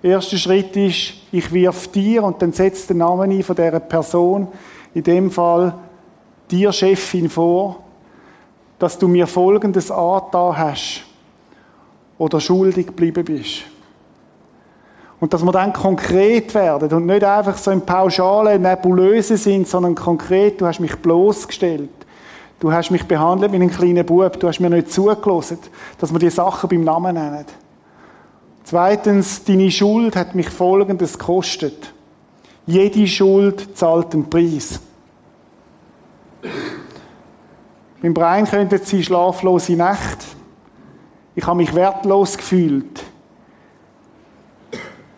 Erster 0.00 0.36
Schritt 0.36 0.76
ist, 0.76 1.14
ich 1.32 1.50
wirf 1.52 1.88
dir 1.88 2.22
und 2.22 2.40
dann 2.40 2.52
setzt 2.52 2.90
den 2.90 2.98
Namen 2.98 3.32
ein 3.32 3.42
von 3.42 3.56
dieser 3.56 3.80
Person, 3.80 4.46
in 4.94 5.02
dem 5.02 5.32
Fall 5.32 5.74
dir 6.48 6.72
Chefin 6.72 7.28
vor, 7.28 7.80
dass 8.78 8.98
du 8.98 9.08
mir 9.08 9.26
Folgendes 9.26 9.90
angetan 9.90 10.56
hast 10.56 11.05
oder 12.18 12.40
schuldig 12.40 12.86
geblieben 12.88 13.24
bist. 13.24 13.62
Und 15.18 15.32
dass 15.32 15.42
wir 15.42 15.52
dann 15.52 15.72
konkret 15.72 16.54
werden 16.54 16.92
und 16.92 17.06
nicht 17.06 17.24
einfach 17.24 17.56
so 17.56 17.70
in 17.70 17.80
pauschale 17.80 18.58
Nebulöse 18.58 19.36
sind, 19.36 19.66
sondern 19.66 19.94
konkret, 19.94 20.60
du 20.60 20.66
hast 20.66 20.80
mich 20.80 20.94
bloßgestellt. 20.96 21.90
Du 22.58 22.72
hast 22.72 22.90
mich 22.90 23.04
behandelt 23.04 23.52
wie 23.52 23.56
einen 23.56 23.70
kleinen 23.70 24.04
Bub, 24.04 24.38
du 24.40 24.48
hast 24.48 24.60
mir 24.60 24.70
nicht 24.70 24.90
zugelassen, 24.90 25.58
dass 25.98 26.12
wir 26.12 26.18
die 26.18 26.30
Sachen 26.30 26.68
beim 26.68 26.84
Namen 26.84 27.14
nennen. 27.14 27.44
Zweitens, 28.64 29.44
deine 29.44 29.70
Schuld 29.70 30.16
hat 30.16 30.34
mich 30.34 30.48
Folgendes 30.48 31.18
gekostet. 31.18 31.92
Jede 32.66 33.06
Schuld 33.06 33.76
zahlt 33.76 34.12
einen 34.14 34.28
Preis. 34.28 34.80
Mein 38.02 38.14
Brian 38.14 38.46
könnte 38.46 38.78
sie 38.78 39.04
schlaflose 39.04 39.74
Nacht. 39.74 40.35
Ich 41.36 41.46
habe 41.46 41.58
mich 41.58 41.74
wertlos 41.74 42.36
gefühlt. 42.38 43.04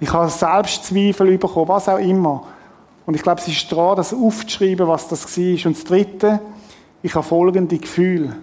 Ich 0.00 0.12
habe 0.12 0.28
Selbstzweifel 0.28 1.38
bekommen, 1.38 1.68
was 1.68 1.88
auch 1.88 1.98
immer. 1.98 2.44
Und 3.06 3.14
ich 3.14 3.22
glaube, 3.22 3.40
es 3.40 3.48
ist 3.48 3.70
dran, 3.70 3.96
das 3.96 4.12
aufzuschreiben, 4.12 4.86
was 4.88 5.08
das 5.08 5.38
war. 5.38 5.66
Und 5.66 5.76
das 5.76 5.84
Dritte, 5.84 6.40
ich 7.02 7.14
habe 7.14 7.24
folgende 7.24 7.78
Gefühle. 7.78 8.36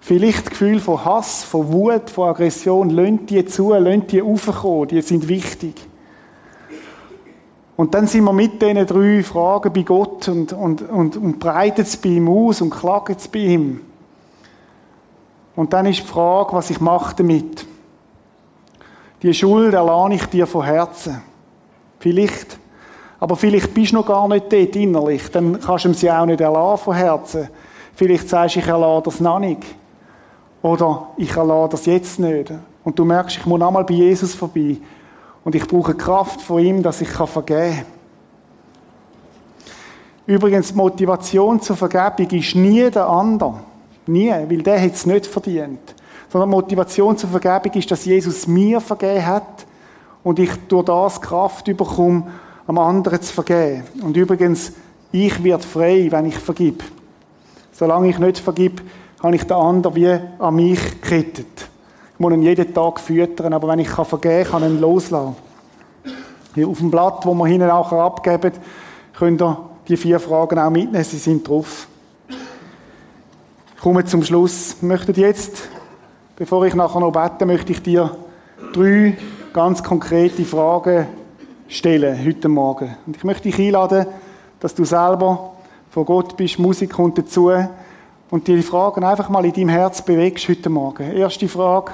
Vielleicht 0.00 0.50
Gefühle 0.50 0.80
von 0.80 1.04
Hass, 1.04 1.44
von 1.44 1.72
Wut, 1.72 2.10
von 2.10 2.28
Aggression. 2.28 2.90
Lönt 2.90 3.30
die 3.30 3.44
zu, 3.46 3.72
lönt 3.72 4.10
die 4.10 4.20
aufkommen, 4.20 4.88
die 4.88 5.02
sind 5.02 5.28
wichtig. 5.28 5.74
Und 7.76 7.94
dann 7.94 8.08
sind 8.08 8.24
wir 8.24 8.32
mit 8.32 8.60
diesen 8.60 8.86
drei 8.86 9.22
Fragen 9.22 9.72
bei 9.72 9.82
Gott 9.82 10.26
und, 10.28 10.52
und, 10.52 10.82
und, 10.82 11.16
und 11.16 11.38
breiten 11.38 11.82
es 11.82 11.96
bei 11.96 12.08
ihm 12.08 12.28
aus 12.28 12.60
und 12.60 12.70
klagen 12.70 13.14
es 13.16 13.28
bei 13.28 13.38
ihm. 13.38 13.80
Und 15.56 15.72
dann 15.72 15.86
ist 15.86 16.00
die 16.00 16.06
Frage, 16.06 16.52
was 16.52 16.70
ich 16.70 16.80
mache 16.80 17.16
damit. 17.16 17.66
Die 19.22 19.32
Schuld 19.32 19.72
erlahne 19.72 20.14
ich 20.14 20.26
dir 20.26 20.46
von 20.46 20.64
Herzen. 20.64 21.22
Vielleicht. 21.98 22.58
Aber 23.18 23.34
vielleicht 23.34 23.72
bist 23.72 23.92
du 23.92 23.96
noch 23.96 24.06
gar 24.06 24.28
nicht 24.28 24.52
dort 24.52 24.76
innerlich. 24.76 25.30
Dann 25.30 25.58
kannst 25.58 25.86
du 25.86 25.94
sie 25.94 26.10
auch 26.10 26.26
nicht 26.26 26.42
erlassen 26.42 26.84
von 26.84 26.94
Herzen. 26.94 27.48
Vielleicht 27.94 28.28
sagst 28.28 28.56
du, 28.56 28.60
ich 28.60 28.66
erlasse 28.66 29.04
das 29.04 29.20
noch 29.20 29.38
nicht. 29.38 29.62
Oder 30.60 31.08
ich 31.16 31.34
erlasse 31.34 31.70
das 31.70 31.86
jetzt 31.86 32.20
nicht. 32.20 32.52
Und 32.84 32.98
du 32.98 33.04
merkst, 33.06 33.38
ich 33.38 33.46
muss 33.46 33.62
einmal 33.62 33.84
bei 33.84 33.94
Jesus 33.94 34.34
vorbei. 34.34 34.76
Und 35.42 35.54
ich 35.54 35.66
brauche 35.66 35.94
Kraft 35.94 36.42
von 36.42 36.62
ihm, 36.62 36.82
dass 36.82 37.00
ich 37.00 37.08
vergeben 37.08 37.76
kann. 37.76 37.84
Übrigens, 40.26 40.68
die 40.68 40.74
Motivation 40.74 41.60
zur 41.60 41.76
Vergebung 41.76 42.28
ist 42.38 42.54
nie 42.54 42.90
der 42.90 43.08
andere. 43.08 43.60
Nie, 44.06 44.30
weil 44.30 44.62
der 44.62 44.80
hat 44.80 44.94
es 44.94 45.06
nicht 45.06 45.26
verdient. 45.26 45.94
Sondern 46.30 46.50
Motivation 46.50 47.16
zur 47.16 47.30
Vergebung 47.30 47.72
ist, 47.78 47.90
dass 47.90 48.04
Jesus 48.04 48.46
mir 48.46 48.80
vergeben 48.80 49.26
hat 49.26 49.66
und 50.22 50.38
ich 50.38 50.50
durch 50.68 50.84
das 50.84 51.20
Kraft 51.20 51.64
bekomme, 51.64 52.26
am 52.66 52.78
anderen 52.78 53.20
zu 53.20 53.32
vergeben. 53.32 53.84
Und 54.02 54.16
übrigens, 54.16 54.72
ich 55.12 55.42
werde 55.42 55.64
frei, 55.64 56.08
wenn 56.10 56.26
ich 56.26 56.38
vergib. 56.38 56.82
Solange 57.72 58.08
ich 58.08 58.18
nicht 58.18 58.38
vergib, 58.38 58.82
habe 59.22 59.36
ich 59.36 59.44
den 59.44 59.56
anderen 59.56 59.94
wie 59.94 60.18
an 60.38 60.54
mich 60.54 61.00
gekettet. 61.00 61.68
Ich 62.14 62.20
muss 62.20 62.32
ihn 62.32 62.42
jeden 62.42 62.72
Tag 62.72 63.00
füttern, 63.00 63.52
aber 63.52 63.68
wenn 63.68 63.78
ich 63.78 63.88
vergeben 63.88 64.44
kann, 64.44 64.60
kann 64.60 64.62
ich 64.64 64.76
ihn 64.76 64.80
loslassen. 64.80 65.36
Hier 66.54 66.68
auf 66.68 66.78
dem 66.78 66.90
Blatt, 66.90 67.24
wo 67.26 67.34
wir 67.34 67.46
hinten 67.46 67.68
nachher 67.68 67.98
abgeben, 67.98 68.52
könnt 69.16 69.42
ihr 69.42 69.58
die 69.88 69.96
vier 69.96 70.18
Fragen 70.18 70.58
auch 70.58 70.70
mitnehmen, 70.70 71.04
sie 71.04 71.18
sind 71.18 71.46
drauf. 71.46 71.86
Komme 73.86 74.04
zum 74.04 74.24
Schluss. 74.24 74.72
Ich 74.72 74.82
möchte 74.82 75.12
jetzt, 75.12 75.68
bevor 76.34 76.66
ich 76.66 76.74
nachher 76.74 76.98
noch 76.98 77.12
bete, 77.12 77.46
möchte 77.46 77.70
ich 77.70 77.80
dir 77.80 78.16
drei 78.72 79.16
ganz 79.52 79.80
konkrete 79.80 80.44
Fragen 80.44 81.06
stellen, 81.68 82.18
heute 82.26 82.48
Morgen. 82.48 82.96
Und 83.06 83.16
ich 83.16 83.22
möchte 83.22 83.44
dich 83.44 83.60
einladen, 83.60 84.06
dass 84.58 84.74
du 84.74 84.84
selber 84.84 85.52
vor 85.90 86.04
Gott 86.04 86.36
bist, 86.36 86.58
Musik 86.58 86.94
kommt 86.94 87.16
dazu, 87.16 87.48
und 88.28 88.48
dir 88.48 88.56
die 88.56 88.64
Fragen 88.64 89.04
einfach 89.04 89.28
mal 89.28 89.44
in 89.44 89.52
deinem 89.52 89.68
Herz 89.68 90.02
bewegst 90.02 90.48
heute 90.48 90.68
Morgen. 90.68 91.12
Erste 91.12 91.46
Frage. 91.46 91.92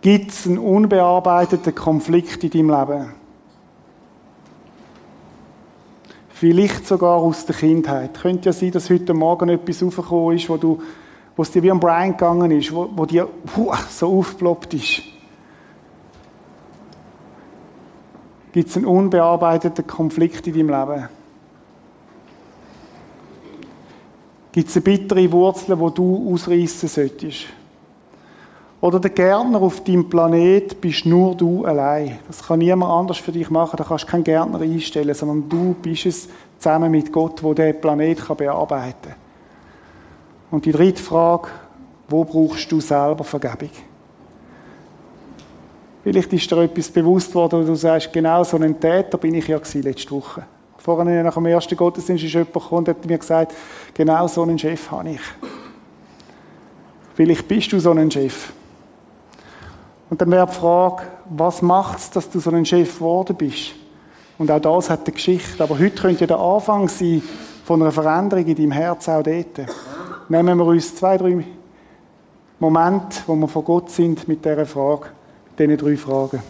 Gibt 0.00 0.32
es 0.32 0.48
einen 0.48 0.58
unbearbeiteten 0.58 1.76
Konflikt 1.76 2.42
in 2.42 2.50
deinem 2.50 2.70
Leben? 2.70 3.12
Vielleicht 6.38 6.86
sogar 6.86 7.16
aus 7.16 7.46
der 7.46 7.56
Kindheit. 7.56 8.20
Könnte 8.20 8.50
ja 8.50 8.52
sein, 8.52 8.70
dass 8.70 8.90
heute 8.90 9.14
Morgen 9.14 9.48
etwas 9.48 9.82
aufgekommen 9.82 10.36
ist, 10.36 10.50
wo, 10.50 10.58
du, 10.58 10.82
wo 11.34 11.42
es 11.42 11.50
dir 11.50 11.62
wie 11.62 11.70
am 11.70 11.80
Brian 11.80 12.10
gegangen 12.10 12.50
ist, 12.50 12.74
wo, 12.74 12.90
wo 12.94 13.06
dir 13.06 13.26
puh, 13.26 13.72
so 13.88 14.18
aufgeploppt 14.18 14.74
ist. 14.74 15.02
Gibt 18.52 18.68
es 18.68 18.76
einen 18.76 18.84
unbearbeiteten 18.84 19.86
Konflikt 19.86 20.46
in 20.46 20.52
deinem 20.52 20.68
Leben? 20.68 21.08
Gibt 24.52 24.68
es 24.68 24.76
eine 24.76 24.82
bittere 24.82 25.32
Wurzel, 25.32 25.80
wo 25.80 25.88
du 25.88 26.34
ausreißen 26.34 26.90
solltest? 26.90 27.46
Oder 28.80 29.00
der 29.00 29.10
Gärtner 29.10 29.60
auf 29.62 29.82
deinem 29.82 30.08
Planet 30.08 30.80
bist 30.80 31.06
nur 31.06 31.34
du 31.34 31.64
allein. 31.64 32.18
Das 32.26 32.46
kann 32.46 32.58
niemand 32.58 32.92
anders 32.92 33.18
für 33.18 33.32
dich 33.32 33.48
machen. 33.48 33.76
Da 33.76 33.84
kannst 33.84 34.04
du 34.04 34.08
keinen 34.08 34.24
Gärtner 34.24 34.60
einstellen, 34.60 35.14
sondern 35.14 35.48
du 35.48 35.74
bist 35.80 36.06
es 36.06 36.28
zusammen 36.58 36.90
mit 36.90 37.10
Gott, 37.10 37.42
wo 37.42 37.54
der 37.54 37.72
Planet 37.72 38.18
bearbeiten 38.36 38.94
kann. 39.02 39.14
Und 40.50 40.64
die 40.66 40.72
dritte 40.72 41.02
Frage, 41.02 41.48
wo 42.08 42.24
brauchst 42.24 42.70
du 42.70 42.80
selber 42.80 43.24
Vergebung? 43.24 43.70
Vielleicht 46.04 46.32
ist 46.32 46.48
dir 46.48 46.58
etwas 46.58 46.88
bewusst 46.88 47.34
worden, 47.34 47.62
wo 47.62 47.66
du 47.66 47.74
sagst, 47.74 48.12
genau 48.12 48.44
so 48.44 48.58
ein 48.58 48.78
Täter 48.78 49.18
bin 49.18 49.34
ich 49.34 49.48
ja 49.48 49.58
letzte 49.74 50.10
Woche. 50.12 50.44
Vorhin 50.78 51.24
nach 51.24 51.34
dem 51.34 51.46
ersten 51.46 51.76
Gottesdienst 51.76 52.22
ist 52.22 52.32
jemand 52.32 52.52
gekommen 52.52 52.78
und 52.78 52.88
hat 52.88 53.04
mir 53.04 53.18
gesagt, 53.18 53.52
genau 53.92 54.28
so 54.28 54.42
einen 54.42 54.56
Chef 54.56 54.88
habe 54.88 55.10
ich. 55.10 55.20
Vielleicht 57.14 57.48
bist 57.48 57.72
du 57.72 57.80
so 57.80 57.90
ein 57.90 58.08
Chef. 58.08 58.52
Und 60.08 60.20
dann 60.20 60.30
wäre 60.30 60.46
die 60.46 60.52
Frage, 60.52 61.04
was 61.28 61.62
macht 61.62 61.98
es, 61.98 62.10
dass 62.10 62.30
du 62.30 62.38
so 62.38 62.50
ein 62.50 62.64
Chef 62.64 62.96
geworden 62.96 63.36
bist? 63.36 63.74
Und 64.38 64.50
auch 64.50 64.60
das 64.60 64.90
hat 64.90 65.00
eine 65.04 65.12
Geschichte. 65.12 65.62
Aber 65.62 65.78
heute 65.78 66.00
könnte 66.00 66.20
ja 66.20 66.26
der 66.26 66.38
Anfang 66.38 66.88
sein 66.88 67.22
von 67.64 67.82
einer 67.82 67.90
Veränderung 67.90 68.46
in 68.46 68.54
deinem 68.54 68.70
Herz 68.70 69.08
auch 69.08 69.22
dort. 69.22 69.66
Nehmen 70.28 70.58
wir 70.58 70.66
uns 70.66 70.94
zwei, 70.94 71.16
drei 71.16 71.44
Momente, 72.58 73.18
wo 73.26 73.34
wir 73.34 73.48
vor 73.48 73.64
Gott 73.64 73.90
sind 73.90 74.28
mit 74.28 74.44
dieser 74.44 74.66
Frage, 74.66 75.08
mit 75.50 75.58
diesen 75.58 75.76
drei 75.76 75.96
Fragen. 75.96 76.42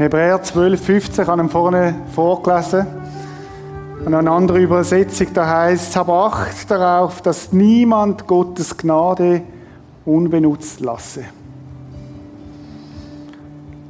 Hebräer 0.00 0.42
12, 0.42 0.82
15 0.82 1.26
habe 1.26 1.44
ich 1.44 1.50
vorne 1.50 1.94
vorgelesen. 2.14 2.86
Und 4.02 4.14
eine 4.14 4.30
andere 4.30 4.58
Übersetzung, 4.58 5.26
da 5.34 5.46
heißt, 5.46 5.94
hab 5.94 6.08
Acht 6.08 6.70
darauf, 6.70 7.20
dass 7.20 7.52
niemand 7.52 8.26
Gottes 8.26 8.78
Gnade 8.78 9.42
unbenutzt 10.06 10.80
lasse. 10.80 11.24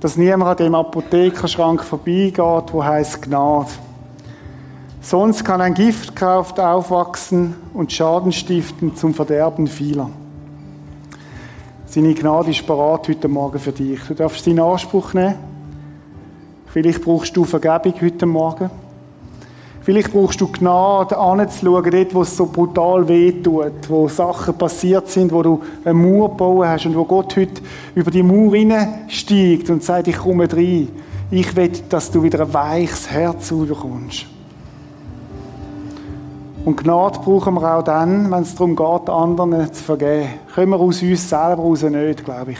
Dass 0.01 0.17
niemand 0.17 0.51
an 0.51 0.57
dem 0.57 0.75
Apothekerschrank 0.75 1.85
vorbeigeht, 1.85 2.73
wo 2.73 2.83
heißt 2.83 3.23
Gnade. 3.23 3.71
Sonst 5.01 5.45
kann 5.45 5.61
ein 5.61 5.75
Giftkraft 5.75 6.59
aufwachsen 6.59 7.55
und 7.73 7.93
Schaden 7.93 8.33
stiften 8.33 8.97
zum 8.97 9.15
Verderben 9.15 9.69
vieler. 9.69 10.11
Seine 11.87 12.15
Gnade 12.15 12.51
ist 12.51 12.67
parat 12.67 13.07
heute 13.07 13.29
Morgen 13.29 13.61
für 13.61 13.71
dich. 13.71 14.01
Du 14.09 14.15
darfst 14.15 14.43
sie 14.43 14.51
in 14.51 14.59
Anspruch 14.59 15.15
nehmen. 15.15 15.50
Vielleicht 16.73 17.03
brauchst 17.03 17.37
du 17.37 17.45
Vergebung 17.45 17.95
heute 18.01 18.27
Morgen. 18.27 18.71
Vielleicht 19.83 20.13
brauchst 20.13 20.41
du 20.41 20.47
Gnade, 20.47 21.19
anzuschauen, 21.19 21.91
dort, 21.91 22.15
wo 22.15 22.23
es 22.23 22.37
so 22.37 22.47
brutal 22.47 23.09
wehtut, 23.09 23.89
wo 23.89 24.07
Sachen 24.07 24.55
passiert 24.55 25.09
sind, 25.09 25.33
wo 25.33 25.43
du 25.43 25.63
eine 25.85 25.95
Mauer 25.95 26.29
gebaut 26.29 26.67
hast 26.67 26.87
und 26.87 26.95
wo 26.95 27.05
Gott 27.05 27.35
heute 27.35 27.61
über 27.97 28.13
die 28.13 28.23
Mauer 28.23 28.87
steigt 29.09 29.69
und 29.69 29.83
sagt, 29.83 30.07
ich 30.07 30.19
komme 30.19 30.53
rein. 30.53 30.91
Ich 31.33 31.57
will, 31.57 31.73
dass 31.89 32.11
du 32.11 32.23
wieder 32.23 32.41
ein 32.41 32.55
weiches 32.55 33.11
Herz 33.11 33.49
bekommst. 33.49 34.27
Und 36.65 36.77
Gnade 36.77 37.19
brauchen 37.19 37.55
wir 37.55 37.79
auch 37.79 37.83
dann, 37.83 38.31
wenn 38.31 38.43
es 38.43 38.55
darum 38.55 38.77
geht, 38.77 39.11
anderen 39.11 39.73
zu 39.73 39.83
vergeben. 39.83 40.29
Können 40.55 40.71
wir 40.71 40.79
aus 40.79 41.03
uns 41.03 41.29
selber 41.29 41.63
raus 41.63 41.83
nicht, 41.83 42.25
glaube 42.25 42.53
ich. 42.53 42.59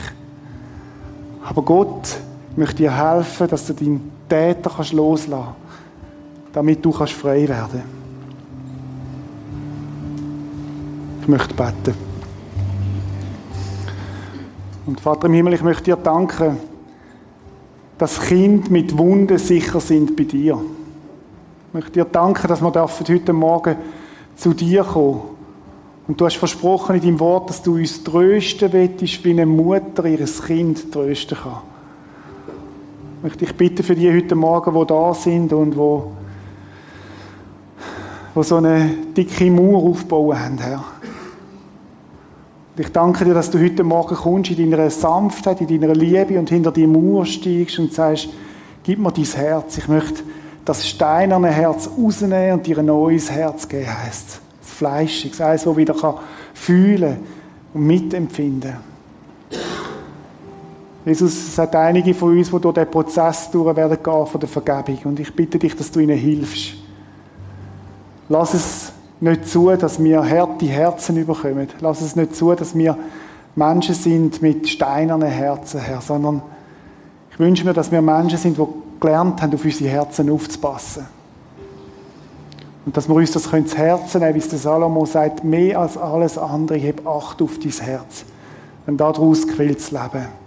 Aber 1.47 1.61
Gott 1.61 2.17
möchte 2.57 2.77
dir 2.77 2.95
helfen, 2.95 3.47
dass 3.47 3.67
du 3.67 3.73
deinen 3.73 4.11
Täter 4.27 4.69
kannst 4.69 4.93
loslassen 4.93 5.43
kannst 5.43 5.61
damit 6.53 6.83
du 6.83 6.91
kannst 6.91 7.13
frei 7.13 7.47
werden 7.47 7.83
Ich 11.21 11.27
möchte 11.27 11.53
beten. 11.53 11.93
Und 14.87 14.99
Vater 14.99 15.27
im 15.27 15.33
Himmel, 15.33 15.53
ich 15.53 15.61
möchte 15.61 15.83
dir 15.83 15.95
danken, 15.95 16.57
dass 17.97 18.19
Kinder 18.19 18.69
mit 18.71 18.97
Wunden 18.97 19.37
sicher 19.37 19.79
sind 19.79 20.15
bei 20.15 20.23
dir. 20.23 20.59
Ich 21.67 21.73
möchte 21.73 21.91
dir 21.91 22.05
danken, 22.05 22.47
dass 22.47 22.61
wir 22.61 22.73
heute 22.73 23.33
Morgen 23.33 23.75
zu 24.35 24.53
dir 24.53 24.83
kommen 24.83 25.21
und 26.07 26.19
du 26.19 26.25
hast 26.25 26.37
versprochen 26.37 26.95
in 26.95 27.01
deinem 27.01 27.19
Wort, 27.19 27.51
dass 27.51 27.61
du 27.61 27.75
uns 27.75 28.03
trösten 28.03 28.73
willst, 28.73 29.23
wie 29.23 29.29
eine 29.29 29.45
Mutter 29.45 30.05
ihres 30.05 30.43
Kind 30.43 30.91
trösten 30.91 31.37
kann. 31.37 31.70
Ich 33.21 33.23
möchte 33.23 33.45
dich 33.45 33.55
bitten 33.55 33.83
für 33.83 33.93
die 33.93 34.11
heute 34.11 34.33
Morgen, 34.33 34.73
die 34.73 34.87
da 34.87 35.13
sind 35.13 35.53
und 35.53 35.77
wo 35.77 36.11
die 38.35 38.41
so 38.41 38.55
eine 38.55 38.89
dicke 39.15 39.51
Mauer 39.51 39.91
aufbauen 39.91 40.39
haben, 40.39 40.57
Herr. 40.57 40.83
Ich 42.77 42.91
danke 42.91 43.23
dir, 43.23 43.35
dass 43.35 43.51
du 43.51 43.59
heute 43.59 43.83
Morgen 43.83 44.15
kommst 44.15 44.49
in 44.49 44.71
deiner 44.71 44.89
Sanftheit, 44.89 45.61
in 45.61 45.67
deiner 45.67 45.93
Liebe 45.93 46.39
und 46.39 46.49
hinter 46.49 46.71
die 46.71 46.87
Mauer 46.87 47.27
steigst 47.27 47.77
und 47.77 47.93
sagst, 47.93 48.29
gib 48.81 48.97
mir 48.97 49.11
dein 49.11 49.23
Herz. 49.23 49.77
Ich 49.77 49.87
möchte 49.87 50.23
das 50.65 50.87
steinerne 50.87 51.49
Herz 51.49 51.87
rausnehmen 51.95 52.53
und 52.53 52.65
dir 52.65 52.79
ein 52.79 52.87
neues 52.87 53.29
Herz 53.29 53.67
geben, 53.67 53.85
heisst 54.03 54.41
Das 54.61 54.71
Fleischige, 54.71 55.45
eins, 55.45 55.65
das 55.65 55.77
wieder 55.77 55.93
kann 55.93 56.15
fühlen 56.55 57.17
und 57.71 57.85
mitempfinden 57.85 58.77
Jesus, 61.03 61.33
es 61.33 61.57
hat 61.57 61.75
einige 61.75 62.13
von 62.13 62.37
uns, 62.37 62.51
die 62.51 62.59
durch 62.59 62.75
den 62.75 62.89
Prozess 62.89 63.49
durch 63.49 63.75
werden 63.75 63.97
gehen 64.01 64.25
von 64.27 64.39
der 64.39 64.49
Vergebung. 64.49 64.99
Und 65.05 65.19
ich 65.19 65.33
bitte 65.33 65.57
dich, 65.57 65.75
dass 65.75 65.91
du 65.91 65.99
ihnen 65.99 66.17
hilfst. 66.17 66.75
Lass 68.29 68.53
es 68.53 68.93
nicht 69.19 69.47
zu, 69.47 69.69
dass 69.75 70.01
wir 70.01 70.23
harte 70.23 70.65
Herzen 70.65 71.17
überkommen. 71.17 71.67
Lass 71.79 72.01
es 72.01 72.15
nicht 72.15 72.35
zu, 72.35 72.53
dass 72.53 72.75
wir 72.75 72.97
Menschen 73.55 73.95
sind 73.95 74.41
mit 74.41 74.69
steinernen 74.69 75.29
Herzen, 75.29 75.81
Herr, 75.81 76.01
sondern 76.01 76.41
ich 77.31 77.39
wünsche 77.39 77.65
mir, 77.65 77.73
dass 77.73 77.91
wir 77.91 78.01
Menschen 78.01 78.37
sind, 78.37 78.57
die 78.57 78.65
gelernt 78.99 79.41
haben, 79.41 79.53
auf 79.53 79.65
unsere 79.65 79.89
Herzen 79.89 80.29
aufzupassen. 80.29 81.05
Und 82.85 82.95
dass 82.95 83.07
wir 83.07 83.15
uns 83.15 83.31
das 83.31 83.43
zu 83.43 83.77
Herzen 83.77 84.21
nehmen, 84.21 84.35
wie 84.35 84.39
es 84.39 84.49
der 84.49 84.59
Salomo 84.59 85.05
sagt, 85.05 85.43
mehr 85.43 85.79
als 85.79 85.97
alles 85.97 86.37
andere, 86.37 86.77
heb 86.77 87.05
Acht 87.05 87.41
auf 87.41 87.59
dein 87.59 87.71
Herz. 87.71 88.25
Denn 88.87 88.97
daraus 88.97 89.47
quillt 89.47 89.79
das 89.79 89.91
Leben. 89.91 90.40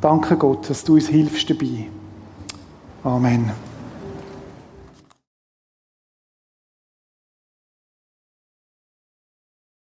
Danke 0.00 0.36
Gott, 0.36 0.70
dass 0.70 0.84
du 0.84 0.94
uns 0.94 1.08
hilfst 1.08 1.50
dabei. 1.50 1.88
Amen. 3.02 3.50